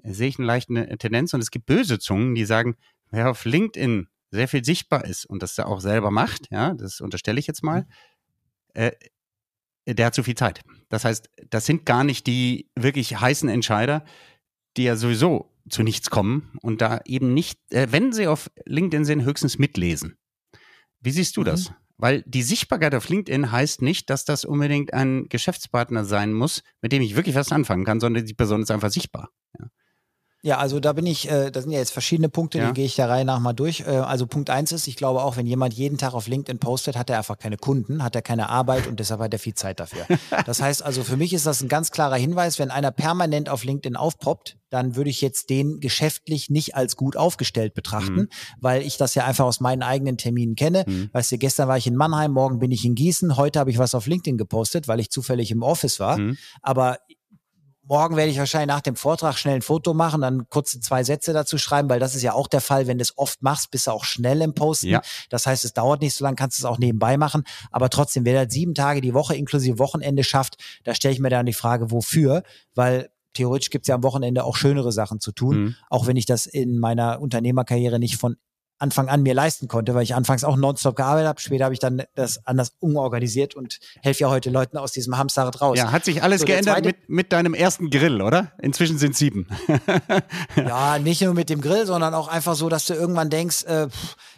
[0.04, 1.34] Sehe ich eine leichte Tendenz.
[1.34, 2.76] Und es gibt böse Zungen, die sagen,
[3.12, 7.40] wer auf LinkedIn sehr viel sichtbar ist und das auch selber macht, ja, das unterstelle
[7.40, 7.82] ich jetzt mal,
[8.76, 8.82] mhm.
[8.82, 8.92] äh,
[9.86, 10.62] der hat zu viel Zeit.
[10.90, 14.06] Das heißt, das sind gar nicht die wirklich heißen Entscheider,
[14.78, 19.06] die ja sowieso zu nichts kommen und da eben nicht, äh, wenn sie auf LinkedIn
[19.06, 20.18] sind, höchstens mitlesen.
[21.00, 21.46] Wie siehst du mhm.
[21.46, 21.74] das?
[21.98, 26.92] Weil die Sichtbarkeit auf LinkedIn heißt nicht, dass das unbedingt ein Geschäftspartner sein muss, mit
[26.92, 29.30] dem ich wirklich was anfangen kann, sondern die Person ist einfach sichtbar.
[29.60, 29.68] Ja.
[30.46, 32.68] Ja, also da bin ich, äh, da sind ja jetzt verschiedene Punkte, ja.
[32.68, 33.80] die gehe ich der Reihe nach mal durch.
[33.88, 36.98] Äh, also Punkt eins ist, ich glaube auch, wenn jemand jeden Tag auf LinkedIn postet,
[36.98, 39.80] hat er einfach keine Kunden, hat er keine Arbeit und deshalb hat er viel Zeit
[39.80, 40.06] dafür.
[40.46, 43.64] Das heißt also, für mich ist das ein ganz klarer Hinweis, wenn einer permanent auf
[43.64, 48.30] LinkedIn aufpoppt, dann würde ich jetzt den geschäftlich nicht als gut aufgestellt betrachten, mhm.
[48.60, 50.84] weil ich das ja einfach aus meinen eigenen Terminen kenne.
[50.86, 51.10] Mhm.
[51.14, 53.78] Weißt du, gestern war ich in Mannheim, morgen bin ich in Gießen, heute habe ich
[53.78, 56.18] was auf LinkedIn gepostet, weil ich zufällig im Office war.
[56.18, 56.38] Mhm.
[56.62, 56.98] Aber
[57.86, 61.34] Morgen werde ich wahrscheinlich nach dem Vortrag schnell ein Foto machen, dann kurze zwei Sätze
[61.34, 63.88] dazu schreiben, weil das ist ja auch der Fall, wenn du es oft machst, bist
[63.88, 64.88] du auch schnell im Posten.
[64.88, 65.02] Ja.
[65.30, 67.44] Das heißt, es dauert nicht so lange, kannst du es auch nebenbei machen.
[67.72, 71.30] Aber trotzdem, wer das sieben Tage die Woche inklusive Wochenende schafft, da stelle ich mir
[71.30, 72.44] dann die Frage, wofür?
[72.74, 75.76] Weil theoretisch gibt es ja am Wochenende auch schönere Sachen zu tun, mhm.
[75.90, 78.38] auch wenn ich das in meiner Unternehmerkarriere nicht von
[78.84, 81.40] Anfang an mir leisten konnte, weil ich anfangs auch nonstop gearbeitet habe.
[81.40, 85.62] Später habe ich dann das anders umorganisiert und helfe ja heute Leuten aus diesem Hamsterrad
[85.62, 85.78] raus.
[85.78, 88.52] Ja, hat sich alles so, geändert mit, mit deinem ersten Grill, oder?
[88.62, 89.48] Inzwischen sind sieben.
[90.58, 93.88] ja, nicht nur mit dem Grill, sondern auch einfach so, dass du irgendwann denkst, äh,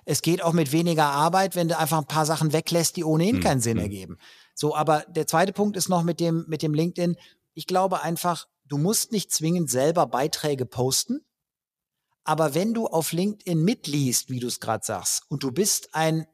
[0.05, 3.37] es geht auch mit weniger Arbeit, wenn du einfach ein paar Sachen weglässt, die ohnehin
[3.37, 3.83] hm, keinen Sinn hm.
[3.83, 4.17] ergeben.
[4.53, 7.15] So, aber der zweite Punkt ist noch mit dem, mit dem LinkedIn.
[7.55, 11.21] Ich glaube einfach, du musst nicht zwingend selber Beiträge posten
[12.25, 16.25] aber wenn du auf LinkedIn mitliest, wie du es gerade sagst, und du bist ein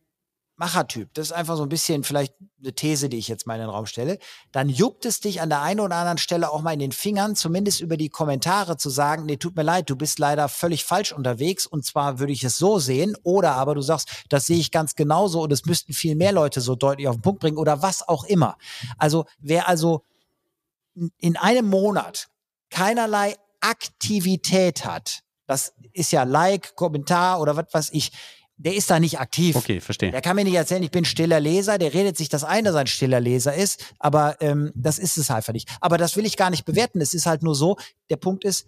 [0.56, 3.62] Machertyp, das ist einfach so ein bisschen vielleicht eine These, die ich jetzt mal in
[3.62, 4.19] den Raum stelle,
[4.51, 7.36] dann juckt es dich an der einen oder anderen Stelle auch mal in den Fingern,
[7.36, 11.12] zumindest über die Kommentare zu sagen, nee, tut mir leid, du bist leider völlig falsch
[11.12, 14.71] unterwegs und zwar würde ich es so sehen oder aber du sagst, das sehe ich
[14.71, 17.82] ganz genauso und es müssten viel mehr Leute so deutlich auf den Punkt bringen oder
[17.82, 18.56] was auch immer.
[18.97, 20.06] Also wer also
[21.17, 22.27] in einem Monat
[22.69, 28.11] keinerlei Aktivität hat, das ist ja Like, Kommentar oder was weiß ich.
[28.57, 29.55] Der ist da nicht aktiv.
[29.55, 30.11] Okay, verstehe.
[30.11, 31.77] Der kann mir nicht erzählen, ich bin stiller Leser.
[31.77, 33.93] Der redet sich das ein, dass er ein stiller Leser ist.
[33.97, 35.67] Aber ähm, das ist es einfach nicht.
[35.81, 37.01] Aber das will ich gar nicht bewerten.
[37.01, 37.77] Es ist halt nur so,
[38.09, 38.67] der Punkt ist,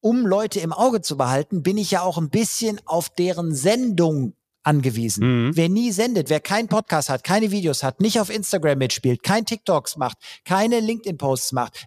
[0.00, 4.34] um Leute im Auge zu behalten, bin ich ja auch ein bisschen auf deren Sendung
[4.62, 5.48] angewiesen.
[5.48, 5.56] Mhm.
[5.56, 9.44] Wer nie sendet, wer keinen Podcast hat, keine Videos hat, nicht auf Instagram mitspielt, kein
[9.44, 11.86] TikToks macht, keine LinkedIn-Posts macht,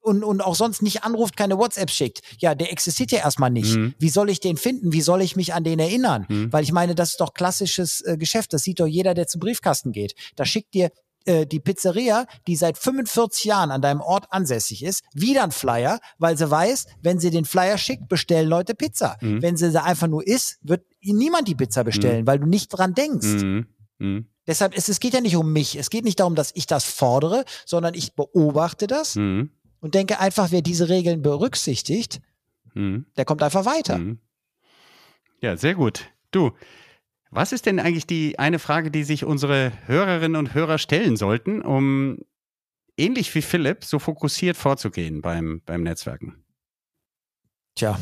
[0.00, 3.76] und, und auch sonst nicht anruft, keine WhatsApp schickt, ja, der existiert ja erstmal nicht.
[3.76, 3.94] Mhm.
[3.98, 4.92] Wie soll ich den finden?
[4.92, 6.26] Wie soll ich mich an den erinnern?
[6.28, 6.52] Mhm.
[6.52, 8.52] Weil ich meine, das ist doch klassisches äh, Geschäft.
[8.52, 10.14] Das sieht doch jeder, der zum Briefkasten geht.
[10.36, 10.90] Da schickt dir
[11.26, 16.00] äh, die Pizzeria, die seit 45 Jahren an deinem Ort ansässig ist, wieder ein Flyer,
[16.18, 19.16] weil sie weiß, wenn sie den Flyer schickt, bestellen Leute Pizza.
[19.20, 19.42] Mhm.
[19.42, 22.26] Wenn sie sie einfach nur isst, wird niemand die Pizza bestellen, mhm.
[22.26, 23.42] weil du nicht dran denkst.
[23.42, 23.66] Mhm.
[23.98, 24.26] mhm.
[24.46, 25.76] Deshalb ist es geht ja nicht um mich.
[25.76, 29.50] Es geht nicht darum, dass ich das fordere, sondern ich beobachte das mhm.
[29.80, 32.20] Und denke einfach, wer diese Regeln berücksichtigt,
[32.74, 33.06] mhm.
[33.16, 34.00] der kommt einfach weiter.
[35.40, 36.06] Ja, sehr gut.
[36.30, 36.52] Du,
[37.30, 41.62] was ist denn eigentlich die eine Frage, die sich unsere Hörerinnen und Hörer stellen sollten,
[41.62, 42.18] um
[42.96, 46.44] ähnlich wie Philipp so fokussiert vorzugehen beim, beim Netzwerken?
[47.76, 47.98] Tja,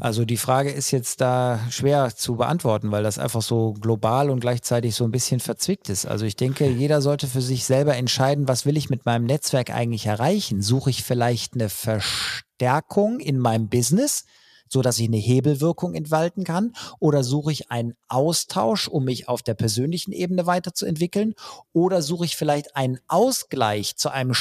[0.00, 4.40] also die Frage ist jetzt da schwer zu beantworten, weil das einfach so global und
[4.40, 6.06] gleichzeitig so ein bisschen verzwickt ist.
[6.06, 9.70] Also ich denke, jeder sollte für sich selber entscheiden, was will ich mit meinem Netzwerk
[9.70, 10.62] eigentlich erreichen?
[10.62, 14.24] Suche ich vielleicht eine Verstärkung in meinem Business?
[14.68, 16.72] so dass ich eine Hebelwirkung entfalten kann?
[16.98, 21.34] Oder suche ich einen Austausch, um mich auf der persönlichen Ebene weiterzuentwickeln?
[21.72, 24.34] Oder suche ich vielleicht einen Ausgleich zu einem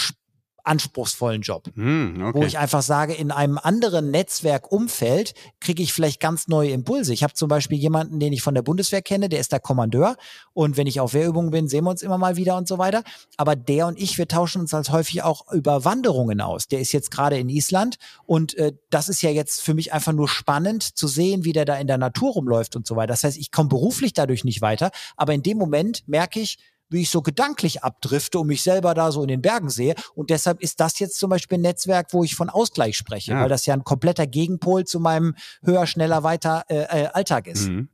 [0.66, 1.70] anspruchsvollen Job.
[1.76, 2.40] Hm, okay.
[2.40, 7.14] Wo ich einfach sage, in einem anderen Netzwerkumfeld kriege ich vielleicht ganz neue Impulse.
[7.14, 10.18] Ich habe zum Beispiel jemanden, den ich von der Bundeswehr kenne, der ist der Kommandeur.
[10.54, 13.04] Und wenn ich auf Wehrübungen bin, sehen wir uns immer mal wieder und so weiter.
[13.38, 16.68] Aber der und ich, wir tauschen uns als häufig auch über Wanderungen aus.
[16.68, 20.14] Der ist jetzt gerade in Island und äh, das ist ja jetzt für mich einfach
[20.14, 23.08] nur spannend zu sehen, wie der da in der Natur rumläuft und so weiter.
[23.08, 26.58] Das heißt, ich komme beruflich dadurch nicht weiter, aber in dem Moment merke ich,
[26.90, 29.96] wie ich so gedanklich abdrifte und mich selber da so in den Bergen sehe.
[30.14, 33.42] Und deshalb ist das jetzt zum Beispiel ein Netzwerk, wo ich von Ausgleich spreche, ja.
[33.42, 37.68] weil das ja ein kompletter Gegenpol zu meinem höher, schneller, weiter äh, äh, Alltag ist.
[37.68, 37.90] Mhm.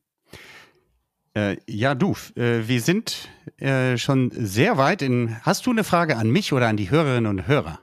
[1.34, 5.38] Äh, ja, du, äh, wir sind äh, schon sehr weit in.
[5.44, 7.80] Hast du eine Frage an mich oder an die Hörerinnen und Hörer?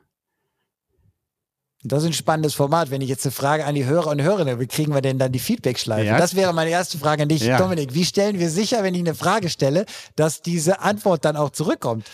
[1.84, 2.90] Das ist ein spannendes Format.
[2.90, 5.30] Wenn ich jetzt eine Frage an die Hörer und Hörerinnen, wie kriegen wir denn dann
[5.30, 6.06] die Feedback-Schleife?
[6.06, 6.18] Ja.
[6.18, 7.56] Das wäre meine erste Frage an dich, ja.
[7.56, 7.94] Dominik.
[7.94, 12.04] Wie stellen wir sicher, wenn ich eine Frage stelle, dass diese Antwort dann auch zurückkommt?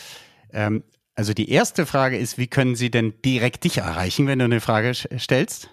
[0.53, 0.85] Ähm,
[1.15, 4.61] also die erste Frage ist, wie können Sie denn direkt dich erreichen, wenn du eine
[4.61, 5.71] Frage stellst?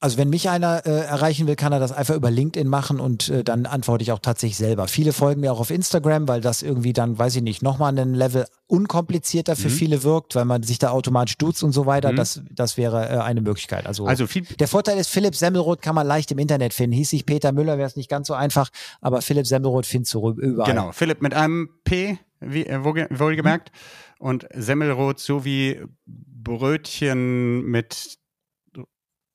[0.00, 3.30] Also wenn mich einer äh, erreichen will, kann er das einfach über LinkedIn machen und
[3.30, 4.86] äh, dann antworte ich auch tatsächlich selber.
[4.86, 8.14] Viele folgen mir auch auf Instagram, weil das irgendwie dann, weiß ich nicht, nochmal ein
[8.14, 9.72] Level unkomplizierter für mhm.
[9.72, 12.12] viele wirkt, weil man sich da automatisch duzt und so weiter.
[12.12, 12.16] Mhm.
[12.16, 13.86] Das, das wäre äh, eine Möglichkeit.
[13.86, 14.26] Also, also
[14.60, 16.94] der Vorteil ist, Philipp Semmelroth kann man leicht im Internet finden.
[16.94, 18.70] Hieß sich Peter Müller, wäre es nicht ganz so einfach,
[19.00, 20.70] aber Philipp Semmelroth findest du überall.
[20.70, 23.72] Genau, Philipp mit einem P, wie, äh, wohlgemerkt.
[23.72, 24.26] Mhm.
[24.26, 28.18] Und Semmelroth so wie Brötchen mit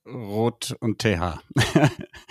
[0.05, 1.05] Rot und TH.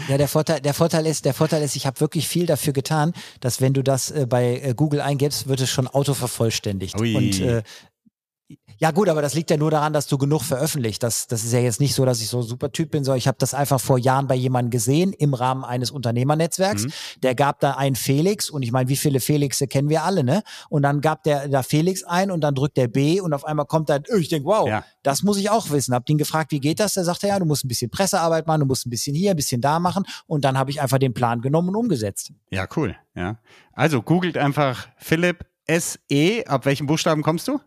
[0.09, 3.13] ja, der Vorteil, der Vorteil ist, der Vorteil ist, ich habe wirklich viel dafür getan,
[3.41, 7.01] dass wenn du das äh, bei äh, Google eingibst, wird es schon autovervollständigt.
[7.01, 7.17] Ui.
[7.17, 7.63] Und äh,
[8.83, 11.05] ja gut, aber das liegt ja nur daran, dass du genug veröffentlicht.
[11.05, 13.19] Das, das ist ja jetzt nicht so, dass ich so ein super Typ bin, sondern
[13.19, 16.87] ich habe das einfach vor Jahren bei jemandem gesehen im Rahmen eines Unternehmernetzwerks.
[16.87, 16.93] Mhm.
[17.23, 20.43] Der gab da einen Felix und ich meine, wie viele Felixe kennen wir alle, ne?
[20.69, 23.67] Und dann gab der da Felix ein und dann drückt der B und auf einmal
[23.67, 24.85] kommt da, ich denke, wow, ja.
[25.05, 25.95] das muss ich auch wissen.
[25.95, 26.95] Hab ihn gefragt, wie geht das?
[26.95, 29.37] Der sagte, ja, du musst ein bisschen Pressearbeit machen, du musst ein bisschen hier, ein
[29.37, 32.33] bisschen da machen und dann habe ich einfach den Plan genommen und umgesetzt.
[32.51, 32.97] Ja, cool.
[33.15, 33.39] Ja.
[33.75, 37.61] Also googelt einfach Philipp SE, ab welchen Buchstaben kommst du?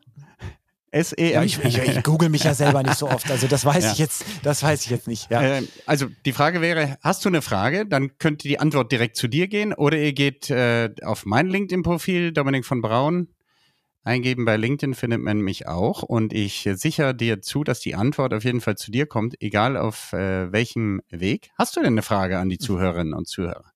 [0.96, 1.34] S-E.
[1.34, 3.30] Ja, ich, ich, ich, google mich ja selber nicht so oft.
[3.30, 3.92] Also das weiß ja.
[3.92, 5.30] ich jetzt, das weiß ich jetzt nicht.
[5.30, 5.42] Ja.
[5.42, 7.86] Äh, also die Frage wäre: Hast du eine Frage?
[7.86, 12.32] Dann könnte die Antwort direkt zu dir gehen, oder ihr geht äh, auf mein LinkedIn-Profil,
[12.32, 13.28] Dominik von Braun.
[14.04, 18.36] Eingeben bei LinkedIn findet man mich auch und ich sichere dir zu, dass die Antwort
[18.36, 21.50] auf jeden Fall zu dir kommt, egal auf äh, welchem Weg.
[21.58, 23.75] Hast du denn eine Frage an die Zuhörerinnen und Zuhörer?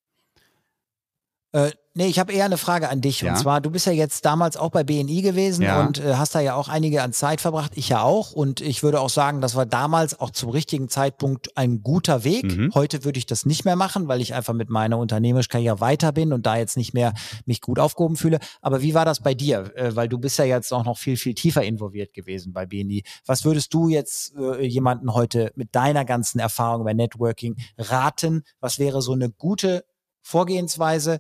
[1.52, 3.20] Äh, Nee, ich habe eher eine Frage an dich.
[3.20, 3.34] Ja?
[3.34, 5.86] Und zwar, du bist ja jetzt damals auch bei BNI gewesen ja.
[5.86, 7.74] und äh, hast da ja auch einige an Zeit verbracht.
[7.76, 8.32] Ich ja auch.
[8.32, 12.46] Und ich würde auch sagen, das war damals auch zum richtigen Zeitpunkt ein guter Weg.
[12.46, 12.72] Mhm.
[12.74, 16.14] Heute würde ich das nicht mehr machen, weil ich einfach mit meiner unternehmerischen Karriere weiter
[16.14, 17.14] bin und da jetzt nicht mehr
[17.46, 18.40] mich gut aufgehoben fühle.
[18.62, 19.76] Aber wie war das bei dir?
[19.76, 23.04] Äh, weil du bist ja jetzt auch noch viel, viel tiefer involviert gewesen bei BNI.
[23.26, 28.44] Was würdest du jetzt äh, jemanden heute mit deiner ganzen Erfahrung bei Networking raten?
[28.62, 29.84] Was wäre so eine gute
[30.22, 31.20] Vorgehensweise,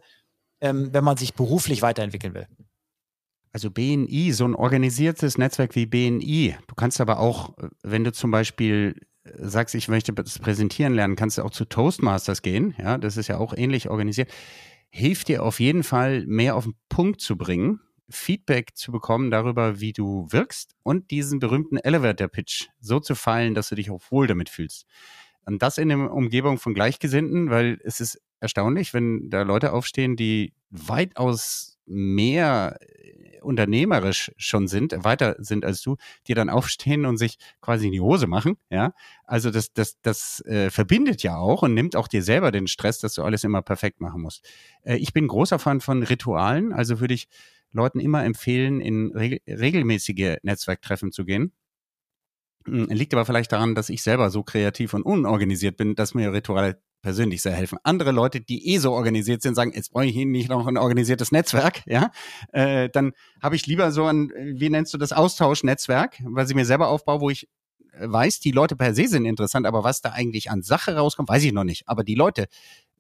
[0.61, 2.47] ähm, wenn man sich beruflich weiterentwickeln will.
[3.51, 6.55] Also BNI, so ein organisiertes Netzwerk wie BNI.
[6.67, 8.95] Du kannst aber auch, wenn du zum Beispiel
[9.37, 12.75] sagst, ich möchte das präsentieren lernen, kannst du auch zu Toastmasters gehen.
[12.77, 14.29] Ja, das ist ja auch ähnlich organisiert.
[14.89, 17.79] Hilft dir auf jeden Fall, mehr auf den Punkt zu bringen,
[18.09, 23.53] Feedback zu bekommen darüber, wie du wirkst und diesen berühmten Elevator Pitch so zu fallen,
[23.53, 24.85] dass du dich auch wohl damit fühlst.
[25.45, 30.15] Und das in der Umgebung von Gleichgesinnten, weil es ist erstaunlich, wenn da Leute aufstehen,
[30.15, 37.17] die weitaus mehr äh, unternehmerisch schon sind, weiter sind als du, die dann aufstehen und
[37.17, 38.93] sich quasi in die Hose machen, ja.
[39.25, 42.99] Also das, das, das äh, verbindet ja auch und nimmt auch dir selber den Stress,
[42.99, 44.47] dass du alles immer perfekt machen musst.
[44.83, 47.27] Äh, ich bin großer Fan von Ritualen, also würde ich
[47.71, 51.53] Leuten immer empfehlen, in regel regelmäßige Netzwerktreffen zu gehen.
[52.65, 56.33] Hm, liegt aber vielleicht daran, dass ich selber so kreativ und unorganisiert bin, dass mir
[56.33, 57.77] Rituale persönlich sehr helfen.
[57.83, 60.77] Andere Leute, die eh so organisiert sind, sagen, jetzt brauche ich Ihnen nicht noch ein
[60.77, 62.11] organisiertes Netzwerk, ja,
[62.51, 66.65] äh, dann habe ich lieber so ein, wie nennst du das, Austauschnetzwerk, was ich mir
[66.65, 67.47] selber aufbaue, wo ich
[67.93, 71.29] äh, weiß, die Leute per se sind interessant, aber was da eigentlich an Sache rauskommt,
[71.29, 71.87] weiß ich noch nicht.
[71.87, 72.47] Aber die Leute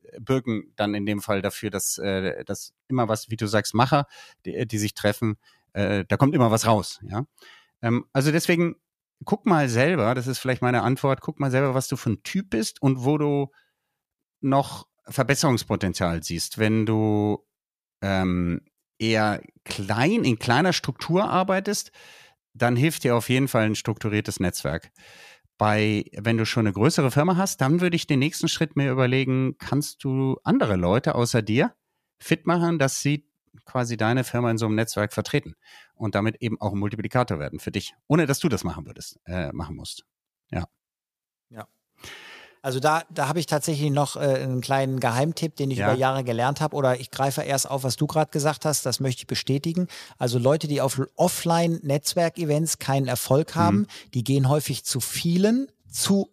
[0.03, 3.73] äh, bürgen dann in dem Fall dafür, dass, äh, dass immer was, wie du sagst,
[3.73, 4.05] Macher,
[4.45, 5.37] die, die sich treffen,
[5.73, 7.25] äh, da kommt immer was raus, ja.
[7.81, 8.75] Ähm, also deswegen
[9.25, 12.23] guck mal selber, das ist vielleicht meine Antwort, guck mal selber, was du für ein
[12.23, 13.51] Typ bist und wo du
[14.41, 17.45] noch Verbesserungspotenzial siehst, wenn du
[18.01, 18.61] ähm,
[18.99, 21.91] eher klein, in kleiner Struktur arbeitest,
[22.53, 24.91] dann hilft dir auf jeden Fall ein strukturiertes Netzwerk.
[25.57, 28.91] Bei, wenn du schon eine größere Firma hast, dann würde ich den nächsten Schritt mir
[28.91, 31.75] überlegen, kannst du andere Leute außer dir
[32.19, 33.29] fit machen, dass sie
[33.65, 35.55] quasi deine Firma in so einem Netzwerk vertreten
[35.95, 39.19] und damit eben auch ein Multiplikator werden für dich, ohne dass du das machen würdest,
[39.25, 40.05] äh, machen musst.
[40.49, 40.65] Ja.
[41.49, 41.67] Ja.
[42.61, 45.89] Also da, da habe ich tatsächlich noch äh, einen kleinen Geheimtipp, den ich ja.
[45.89, 46.75] über Jahre gelernt habe.
[46.75, 48.85] Oder ich greife erst auf, was du gerade gesagt hast.
[48.85, 49.87] Das möchte ich bestätigen.
[50.17, 53.87] Also Leute, die auf Offline-Netzwerkevents keinen Erfolg haben, mhm.
[54.13, 56.29] die gehen häufig zu vielen, zu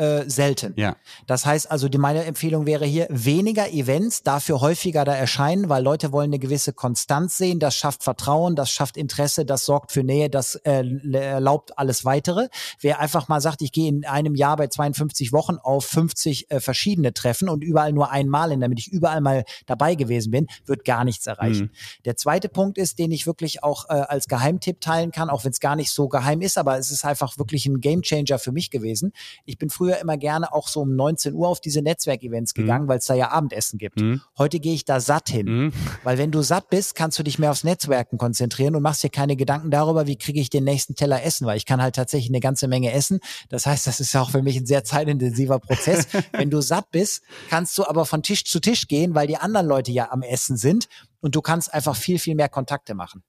[0.00, 0.72] äh, selten.
[0.76, 0.96] Ja.
[1.26, 5.82] Das heißt also, die, meine Empfehlung wäre hier weniger Events, dafür häufiger da erscheinen, weil
[5.82, 7.58] Leute wollen eine gewisse Konstanz sehen.
[7.58, 12.48] Das schafft Vertrauen, das schafft Interesse, das sorgt für Nähe, das äh, erlaubt alles weitere.
[12.80, 16.60] Wer einfach mal sagt, ich gehe in einem Jahr bei 52 Wochen auf 50 äh,
[16.60, 20.84] verschiedene Treffen und überall nur einmal hin, damit ich überall mal dabei gewesen bin, wird
[20.84, 21.64] gar nichts erreichen.
[21.64, 22.04] Mhm.
[22.06, 25.52] Der zweite Punkt ist, den ich wirklich auch äh, als Geheimtipp teilen kann, auch wenn
[25.52, 28.70] es gar nicht so geheim ist, aber es ist einfach wirklich ein Gamechanger für mich
[28.70, 29.12] gewesen.
[29.44, 32.62] Ich bin früher früher immer gerne auch so um 19 Uhr auf diese Netzwerkevents mhm.
[32.62, 32.88] gegangen, mhm.
[32.88, 34.00] weil es da ja Abendessen gibt.
[34.00, 34.20] Mhm.
[34.38, 35.72] Heute gehe ich da satt hin, mhm.
[36.04, 39.10] weil wenn du satt bist, kannst du dich mehr aufs Netzwerken konzentrieren und machst dir
[39.10, 42.30] keine Gedanken darüber, wie kriege ich den nächsten Teller essen, weil ich kann halt tatsächlich
[42.30, 43.20] eine ganze Menge essen.
[43.48, 46.06] Das heißt, das ist auch für mich ein sehr zeitintensiver Prozess.
[46.32, 49.66] wenn du satt bist, kannst du aber von Tisch zu Tisch gehen, weil die anderen
[49.66, 50.88] Leute ja am Essen sind
[51.20, 53.22] und du kannst einfach viel, viel mehr Kontakte machen.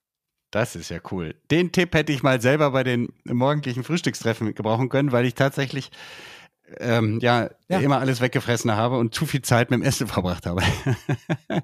[0.52, 1.34] Das ist ja cool.
[1.50, 5.92] Den Tipp hätte ich mal selber bei den morgendlichen Frühstückstreffen gebrauchen können, weil ich tatsächlich
[6.80, 10.46] ähm, ja, ja, immer alles weggefressen habe und zu viel Zeit mit dem Essen verbracht
[10.46, 10.62] habe.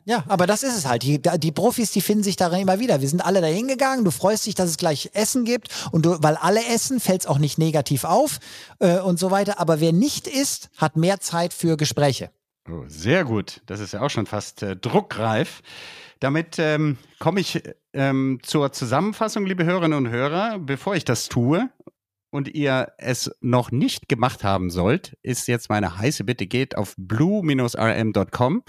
[0.06, 1.04] ja, aber das ist es halt.
[1.04, 3.02] Die, die Profis, die finden sich darin immer wieder.
[3.02, 6.18] Wir sind alle dahin gegangen, du freust dich, dass es gleich Essen gibt und du,
[6.22, 8.40] weil alle essen, fällt es auch nicht negativ auf
[8.80, 9.60] äh, und so weiter.
[9.60, 12.32] Aber wer nicht isst, hat mehr Zeit für Gespräche.
[12.70, 13.62] Oh, sehr gut.
[13.66, 15.62] Das ist ja auch schon fast äh, druckreif.
[16.20, 17.62] Damit ähm, komme ich
[17.94, 20.60] ähm, zur Zusammenfassung, liebe Hörerinnen und Hörer.
[20.60, 21.70] Bevor ich das tue,
[22.38, 26.94] und ihr es noch nicht gemacht haben sollt, ist jetzt meine heiße Bitte, geht auf
[26.96, 28.64] blue-rm.com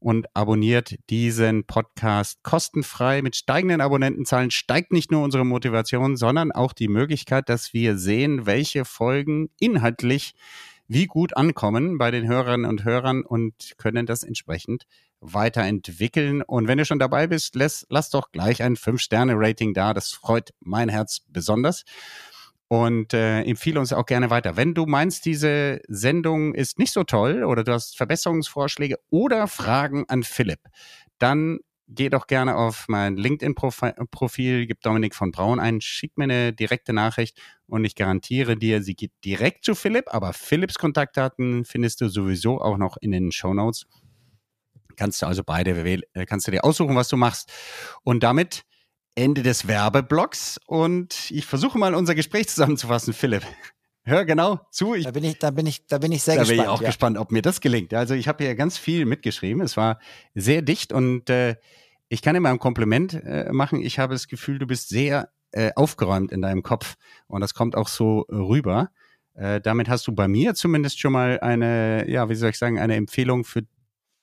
[0.00, 3.22] und abonniert diesen Podcast kostenfrei.
[3.22, 8.46] Mit steigenden Abonnentenzahlen steigt nicht nur unsere Motivation, sondern auch die Möglichkeit, dass wir sehen,
[8.46, 10.34] welche Folgen inhaltlich
[10.88, 14.86] wie gut ankommen bei den Hörerinnen und Hörern und können das entsprechend
[15.20, 16.42] weiterentwickeln.
[16.42, 19.94] Und wenn du schon dabei bist, lass, lass doch gleich ein 5-Sterne-Rating da.
[19.94, 21.84] Das freut mein Herz besonders
[22.74, 24.56] und äh, empfehle uns auch gerne weiter.
[24.56, 30.06] Wenn du meinst, diese Sendung ist nicht so toll oder du hast Verbesserungsvorschläge oder Fragen
[30.08, 30.58] an Philipp,
[31.18, 36.52] dann geh doch gerne auf mein LinkedIn-Profil, gib Dominik von Braun ein, schick mir eine
[36.52, 42.00] direkte Nachricht und ich garantiere dir, sie geht direkt zu Philipp, aber Philipps Kontaktdaten findest
[42.00, 43.86] du sowieso auch noch in den Show Notes.
[44.96, 45.76] Kannst du also beide
[46.12, 47.52] äh, kannst du dir aussuchen, was du machst.
[48.02, 48.64] Und damit
[49.14, 53.44] Ende des Werbeblocks und ich versuche mal unser Gespräch zusammenzufassen, Philipp.
[54.06, 54.94] Hör genau zu.
[54.94, 56.58] Ich, da bin ich, da bin ich, da bin ich sehr da gespannt.
[56.58, 56.88] Da bin ich auch ja.
[56.88, 57.94] gespannt, ob mir das gelingt.
[57.94, 59.62] Also ich habe hier ganz viel mitgeschrieben.
[59.62, 59.98] Es war
[60.34, 61.56] sehr dicht und äh,
[62.08, 63.80] ich kann dir mal ein Kompliment äh, machen.
[63.80, 66.96] Ich habe das Gefühl, du bist sehr äh, aufgeräumt in deinem Kopf
[67.28, 68.90] und das kommt auch so rüber.
[69.34, 72.78] Äh, damit hast du bei mir zumindest schon mal eine, ja, wie soll ich sagen,
[72.78, 73.62] eine Empfehlung für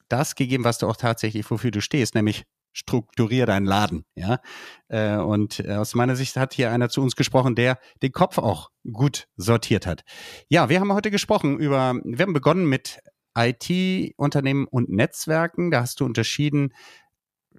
[0.10, 4.39] das gegeben, was du auch tatsächlich, wofür du stehst, nämlich strukturier deinen Laden, ja.
[4.88, 8.38] Äh, und äh, aus meiner Sicht hat hier einer zu uns gesprochen, der den Kopf
[8.38, 10.03] auch gut sortiert hat.
[10.49, 12.99] Ja, wir haben heute gesprochen über, wir haben begonnen mit
[13.38, 15.72] IT-Unternehmen und Netzwerken.
[15.72, 16.74] Da hast du unterschieden,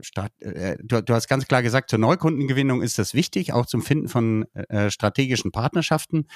[0.00, 3.82] Start, äh, du, du, hast ganz klar gesagt, zur Neukundengewinnung ist das wichtig, auch zum
[3.82, 6.26] Finden von äh, strategischen Partnerschaften.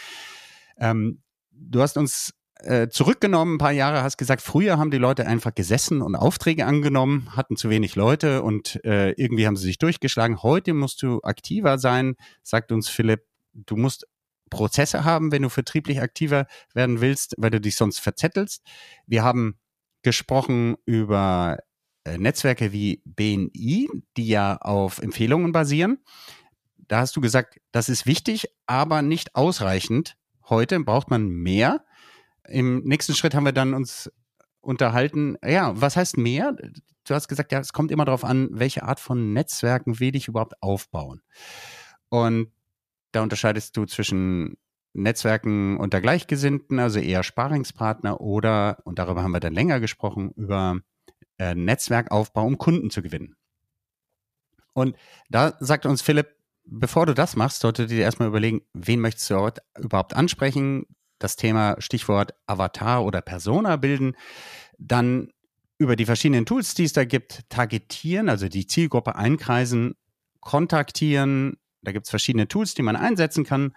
[0.79, 1.23] Ähm,
[1.53, 5.55] du hast uns äh, zurückgenommen, ein paar Jahre, hast gesagt, früher haben die Leute einfach
[5.55, 10.43] gesessen und Aufträge angenommen, hatten zu wenig Leute und äh, irgendwie haben sie sich durchgeschlagen.
[10.43, 13.25] Heute musst du aktiver sein, sagt uns Philipp.
[13.53, 14.07] Du musst
[14.51, 18.63] Prozesse haben, wenn du vertrieblich aktiver werden willst, weil du dich sonst verzettelst.
[19.07, 19.59] Wir haben
[20.03, 21.59] gesprochen über
[22.05, 25.99] äh, Netzwerke wie BNI, die ja auf Empfehlungen basieren.
[26.79, 30.17] Da hast du gesagt, das ist wichtig, aber nicht ausreichend.
[30.49, 31.85] Heute braucht man mehr.
[32.49, 34.11] Im nächsten Schritt haben wir dann uns
[34.61, 35.37] unterhalten.
[35.45, 36.57] Ja, was heißt mehr?
[37.05, 40.29] Du hast gesagt, ja, es kommt immer darauf an, welche Art von Netzwerken will ich
[40.29, 41.23] überhaupt aufbauen.
[42.09, 42.53] Und
[43.13, 44.57] da unterscheidest du zwischen
[44.93, 50.81] Netzwerken unter Gleichgesinnten, also eher Sparingspartner oder, und darüber haben wir dann länger gesprochen, über
[51.39, 53.37] äh, Netzwerkaufbau, um Kunden zu gewinnen.
[54.73, 54.97] Und
[55.29, 56.29] da sagt uns Philipp,
[56.65, 60.87] bevor du das machst, solltest du dir erstmal überlegen, wen möchtest du überhaupt ansprechen?
[61.19, 64.17] Das Thema Stichwort Avatar oder Persona bilden.
[64.79, 65.31] Dann
[65.79, 69.95] über die verschiedenen Tools, die es da gibt, targetieren, also die Zielgruppe einkreisen,
[70.41, 71.57] kontaktieren.
[71.83, 73.75] Da gibt es verschiedene Tools, die man einsetzen kann.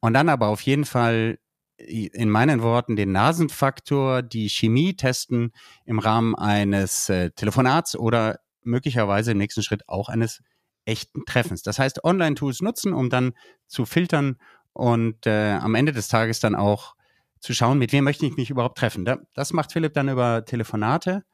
[0.00, 1.38] Und dann aber auf jeden Fall
[1.76, 5.52] in meinen Worten den Nasenfaktor, die Chemie testen
[5.84, 10.40] im Rahmen eines äh, Telefonats oder möglicherweise im nächsten Schritt auch eines
[10.84, 11.62] echten Treffens.
[11.62, 13.32] Das heißt, Online-Tools nutzen, um dann
[13.66, 14.36] zu filtern
[14.72, 16.94] und äh, am Ende des Tages dann auch
[17.40, 19.04] zu schauen, mit wem möchte ich mich überhaupt treffen.
[19.34, 21.24] Das macht Philipp dann über Telefonate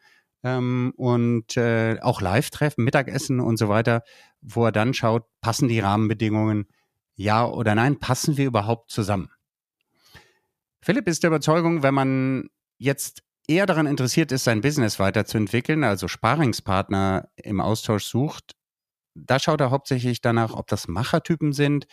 [0.42, 4.02] ähm, und äh, auch Live-Treffen, Mittagessen und so weiter,
[4.40, 6.66] wo er dann schaut, passen die Rahmenbedingungen,
[7.14, 9.30] ja oder nein, passen wir überhaupt zusammen?
[10.80, 16.06] Philipp ist der Überzeugung, wenn man jetzt eher daran interessiert ist, sein Business weiterzuentwickeln, also
[16.06, 18.54] Sparingspartner im Austausch sucht,
[19.26, 21.86] da schaut er hauptsächlich danach, ob das Machertypen sind.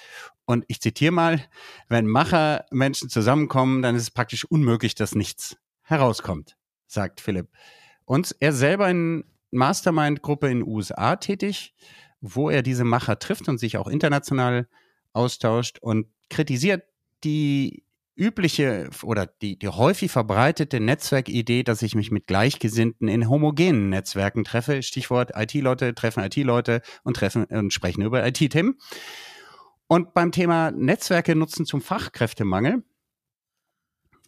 [0.45, 1.41] Und ich zitiere mal,
[1.87, 6.57] wenn Machermenschen zusammenkommen, dann ist es praktisch unmöglich, dass nichts herauskommt,
[6.87, 7.49] sagt Philipp.
[8.05, 11.73] Und er selber in Mastermind-Gruppe in den USA tätig,
[12.21, 14.67] wo er diese Macher trifft und sich auch international
[15.13, 16.83] austauscht und kritisiert
[17.23, 17.84] die
[18.15, 24.43] übliche oder die, die häufig verbreitete Netzwerkidee, dass ich mich mit Gleichgesinnten in homogenen Netzwerken
[24.43, 24.83] treffe.
[24.83, 28.77] Stichwort IT-Leute treffen IT-Leute und treffen und sprechen über IT-Themen.
[29.87, 32.83] Und beim Thema Netzwerke nutzen zum Fachkräftemangel,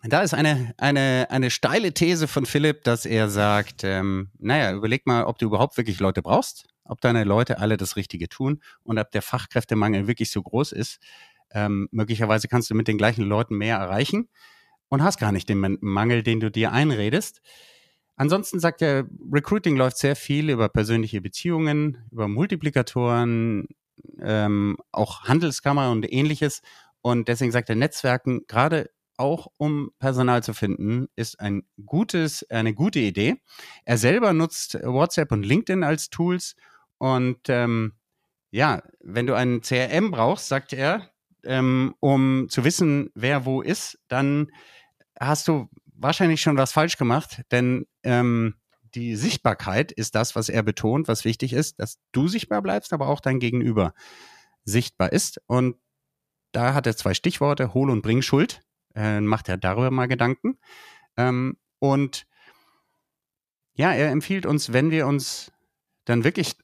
[0.03, 5.07] da ist eine, eine, eine steile These von Philipp, dass er sagt, ähm, naja, überleg
[5.07, 8.99] mal, ob du überhaupt wirklich Leute brauchst, ob deine Leute alle das Richtige tun und
[8.99, 10.99] ob der Fachkräftemangel wirklich so groß ist,
[11.51, 14.29] ähm, möglicherweise kannst du mit den gleichen Leuten mehr erreichen
[14.89, 17.41] und hast gar nicht den Mangel, den du dir einredest.
[18.15, 23.67] Ansonsten sagt er, Recruiting läuft sehr viel über persönliche Beziehungen, über Multiplikatoren,
[24.21, 26.61] ähm, auch Handelskammer und ähnliches.
[27.01, 32.73] Und deswegen sagt er, Netzwerken, gerade auch um Personal zu finden, ist ein gutes, eine
[32.73, 33.35] gute Idee.
[33.85, 36.55] Er selber nutzt WhatsApp und LinkedIn als Tools.
[36.97, 37.93] Und ähm,
[38.51, 41.11] ja, wenn du einen CRM brauchst, sagt er,
[41.47, 44.51] ähm, um zu wissen, wer wo ist, dann
[45.19, 48.55] hast du wahrscheinlich schon was falsch gemacht, denn ähm,
[48.95, 53.07] die Sichtbarkeit ist das, was er betont, was wichtig ist, dass du sichtbar bleibst, aber
[53.07, 53.93] auch dein Gegenüber
[54.63, 55.41] sichtbar ist.
[55.47, 55.77] Und
[56.51, 58.61] da hat er zwei Stichworte, Hol- und Bringschuld.
[58.95, 60.57] Äh, macht er darüber mal Gedanken.
[61.17, 62.25] Ähm, und
[63.73, 65.51] ja, er empfiehlt uns, wenn wir uns
[66.05, 66.55] dann wirklich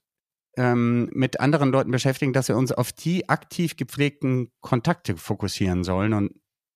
[0.57, 6.13] ähm, mit anderen Leuten beschäftigen, dass wir uns auf die aktiv gepflegten Kontakte fokussieren sollen
[6.13, 6.33] und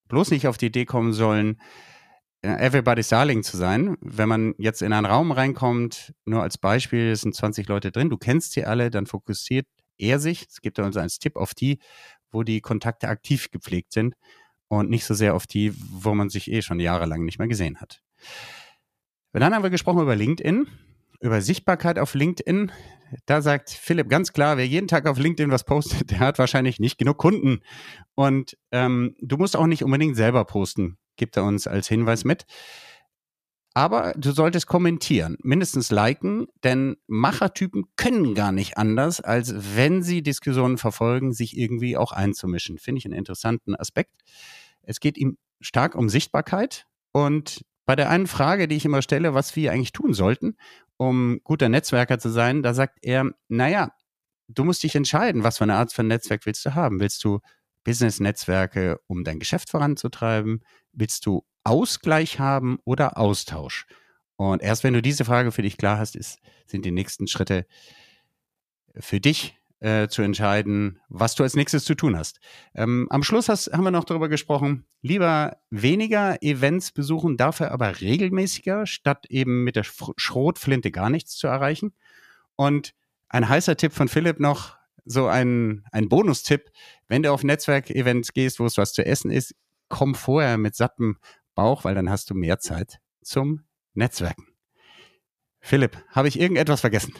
[0.08, 1.62] bloß nicht auf die Idee kommen sollen,
[2.42, 3.98] äh, everybody's darling zu sein.
[4.02, 8.10] Wenn man jetzt in einen Raum reinkommt, nur als Beispiel, es sind 20 Leute drin,
[8.10, 9.68] du kennst sie alle, dann fokussiert
[9.98, 11.80] er sich, es gibt uns als Tipp auf die,
[12.32, 14.16] wo die Kontakte aktiv gepflegt sind
[14.68, 17.78] und nicht so sehr auf die, wo man sich eh schon jahrelang nicht mehr gesehen
[17.80, 18.02] hat.
[19.34, 20.68] dann haben wir gesprochen über LinkedIn
[21.20, 22.72] über Sichtbarkeit auf LinkedIn.
[23.26, 26.80] Da sagt Philipp ganz klar, wer jeden Tag auf LinkedIn was postet, der hat wahrscheinlich
[26.80, 27.61] nicht genug Kunden.
[28.15, 32.45] Und ähm, du musst auch nicht unbedingt selber posten, gibt er uns als Hinweis mit.
[33.74, 40.24] Aber du solltest kommentieren, mindestens liken, denn Machertypen können gar nicht anders, als wenn sie
[40.24, 42.80] Diskussionen verfolgen, sich irgendwie auch einzumischen.
[42.80, 44.13] Finde ich einen interessanten Aspekt.
[44.82, 49.34] Es geht ihm stark um Sichtbarkeit und bei der einen Frage, die ich immer stelle,
[49.34, 50.57] was wir eigentlich tun sollten,
[50.98, 53.91] um guter Netzwerker zu sein, da sagt er, naja,
[54.48, 57.00] du musst dich entscheiden, was für eine Art von Netzwerk willst du haben.
[57.00, 57.39] Willst du
[57.84, 60.64] Business-Netzwerke, um dein Geschäft voranzutreiben?
[60.91, 63.86] Willst du Ausgleich haben oder Austausch?
[64.36, 67.66] Und erst wenn du diese Frage für dich klar hast, ist, sind die nächsten Schritte
[68.95, 72.40] für dich äh, zu entscheiden, was du als nächstes zu tun hast.
[72.74, 78.02] Ähm, am Schluss hast, haben wir noch darüber gesprochen, lieber weniger Events besuchen, dafür aber
[78.02, 81.94] regelmäßiger, statt eben mit der Schrotflinte gar nichts zu erreichen.
[82.56, 82.94] Und
[83.30, 86.70] ein heißer Tipp von Philipp noch, so ein, ein Bonustipp,
[87.08, 89.56] wenn du auf Netzwerkevents gehst, wo es was zu essen ist,
[89.90, 91.18] komm vorher mit sattem
[91.56, 93.64] Bauch, weil dann hast du mehr Zeit zum
[93.94, 94.48] Netzwerken.
[95.60, 97.14] Philipp, habe ich irgendetwas vergessen?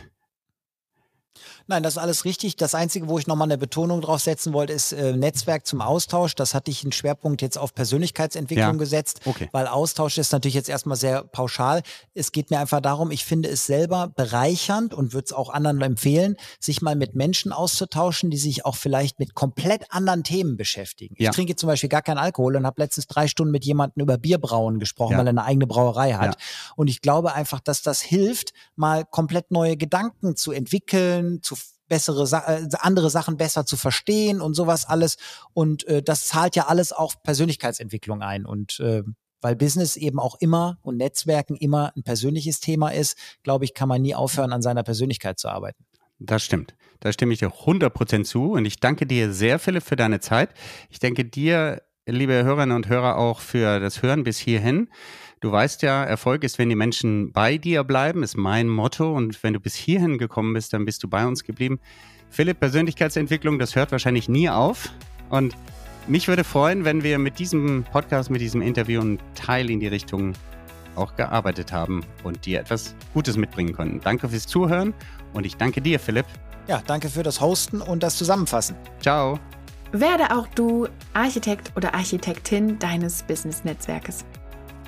[1.68, 2.56] Nein, das ist alles richtig.
[2.56, 6.34] Das Einzige, wo ich nochmal eine Betonung drauf setzen wollte, ist äh, Netzwerk zum Austausch.
[6.34, 8.78] Das hatte ich einen Schwerpunkt jetzt auf Persönlichkeitsentwicklung ja.
[8.78, 9.50] gesetzt, okay.
[9.52, 11.82] weil Austausch ist natürlich jetzt erstmal sehr pauschal.
[12.14, 15.82] Es geht mir einfach darum, ich finde es selber bereichernd und würde es auch anderen
[15.82, 21.16] empfehlen, sich mal mit Menschen auszutauschen, die sich auch vielleicht mit komplett anderen Themen beschäftigen.
[21.20, 21.30] Ja.
[21.30, 24.18] Ich trinke zum Beispiel gar keinen Alkohol und habe letztens drei Stunden mit jemandem über
[24.18, 25.18] Bierbrauen gesprochen, ja.
[25.18, 26.38] weil er eine eigene Brauerei hat.
[26.78, 31.57] Und ich glaube einfach, dass das hilft, mal komplett neue Gedanken zu entwickeln, zu
[31.88, 35.18] bessere äh, andere Sachen besser zu verstehen und sowas alles.
[35.54, 38.46] Und äh, das zahlt ja alles auf Persönlichkeitsentwicklung ein.
[38.46, 39.04] Und äh,
[39.42, 43.88] weil Business eben auch immer und Netzwerken immer ein persönliches Thema ist, glaube ich, kann
[43.88, 45.86] man nie aufhören, an seiner Persönlichkeit zu arbeiten.
[46.20, 46.76] Das stimmt.
[47.00, 48.54] Da stimme ich dir 100% zu.
[48.54, 50.50] Und ich danke dir sehr, Philipp, für deine Zeit.
[50.90, 54.90] Ich denke dir, liebe Hörerinnen und Hörer, auch für das Hören bis hierhin.
[55.40, 59.16] Du weißt ja, Erfolg ist, wenn die Menschen bei dir bleiben, ist mein Motto.
[59.16, 61.80] Und wenn du bis hierhin gekommen bist, dann bist du bei uns geblieben.
[62.30, 64.90] Philipp, Persönlichkeitsentwicklung, das hört wahrscheinlich nie auf.
[65.30, 65.56] Und
[66.08, 69.88] mich würde freuen, wenn wir mit diesem Podcast, mit diesem Interview einen Teil in die
[69.88, 70.34] Richtung
[70.96, 74.02] auch gearbeitet haben und dir etwas Gutes mitbringen konnten.
[74.02, 74.96] Danke fürs Zuhören
[75.34, 76.26] und ich danke dir, Philipp.
[76.68, 78.76] Ja, danke für das Hosten und das Zusammenfassen.
[79.02, 79.40] Ciao.
[79.92, 84.26] Werde auch du Architekt oder Architektin deines Business-Netzwerkes.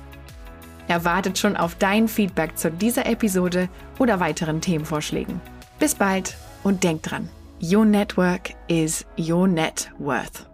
[0.89, 3.69] Er wartet schon auf dein Feedback zu dieser Episode
[3.99, 5.39] oder weiteren Themenvorschlägen.
[5.79, 7.29] Bis bald und denk dran,
[7.63, 10.50] your network is your net worth.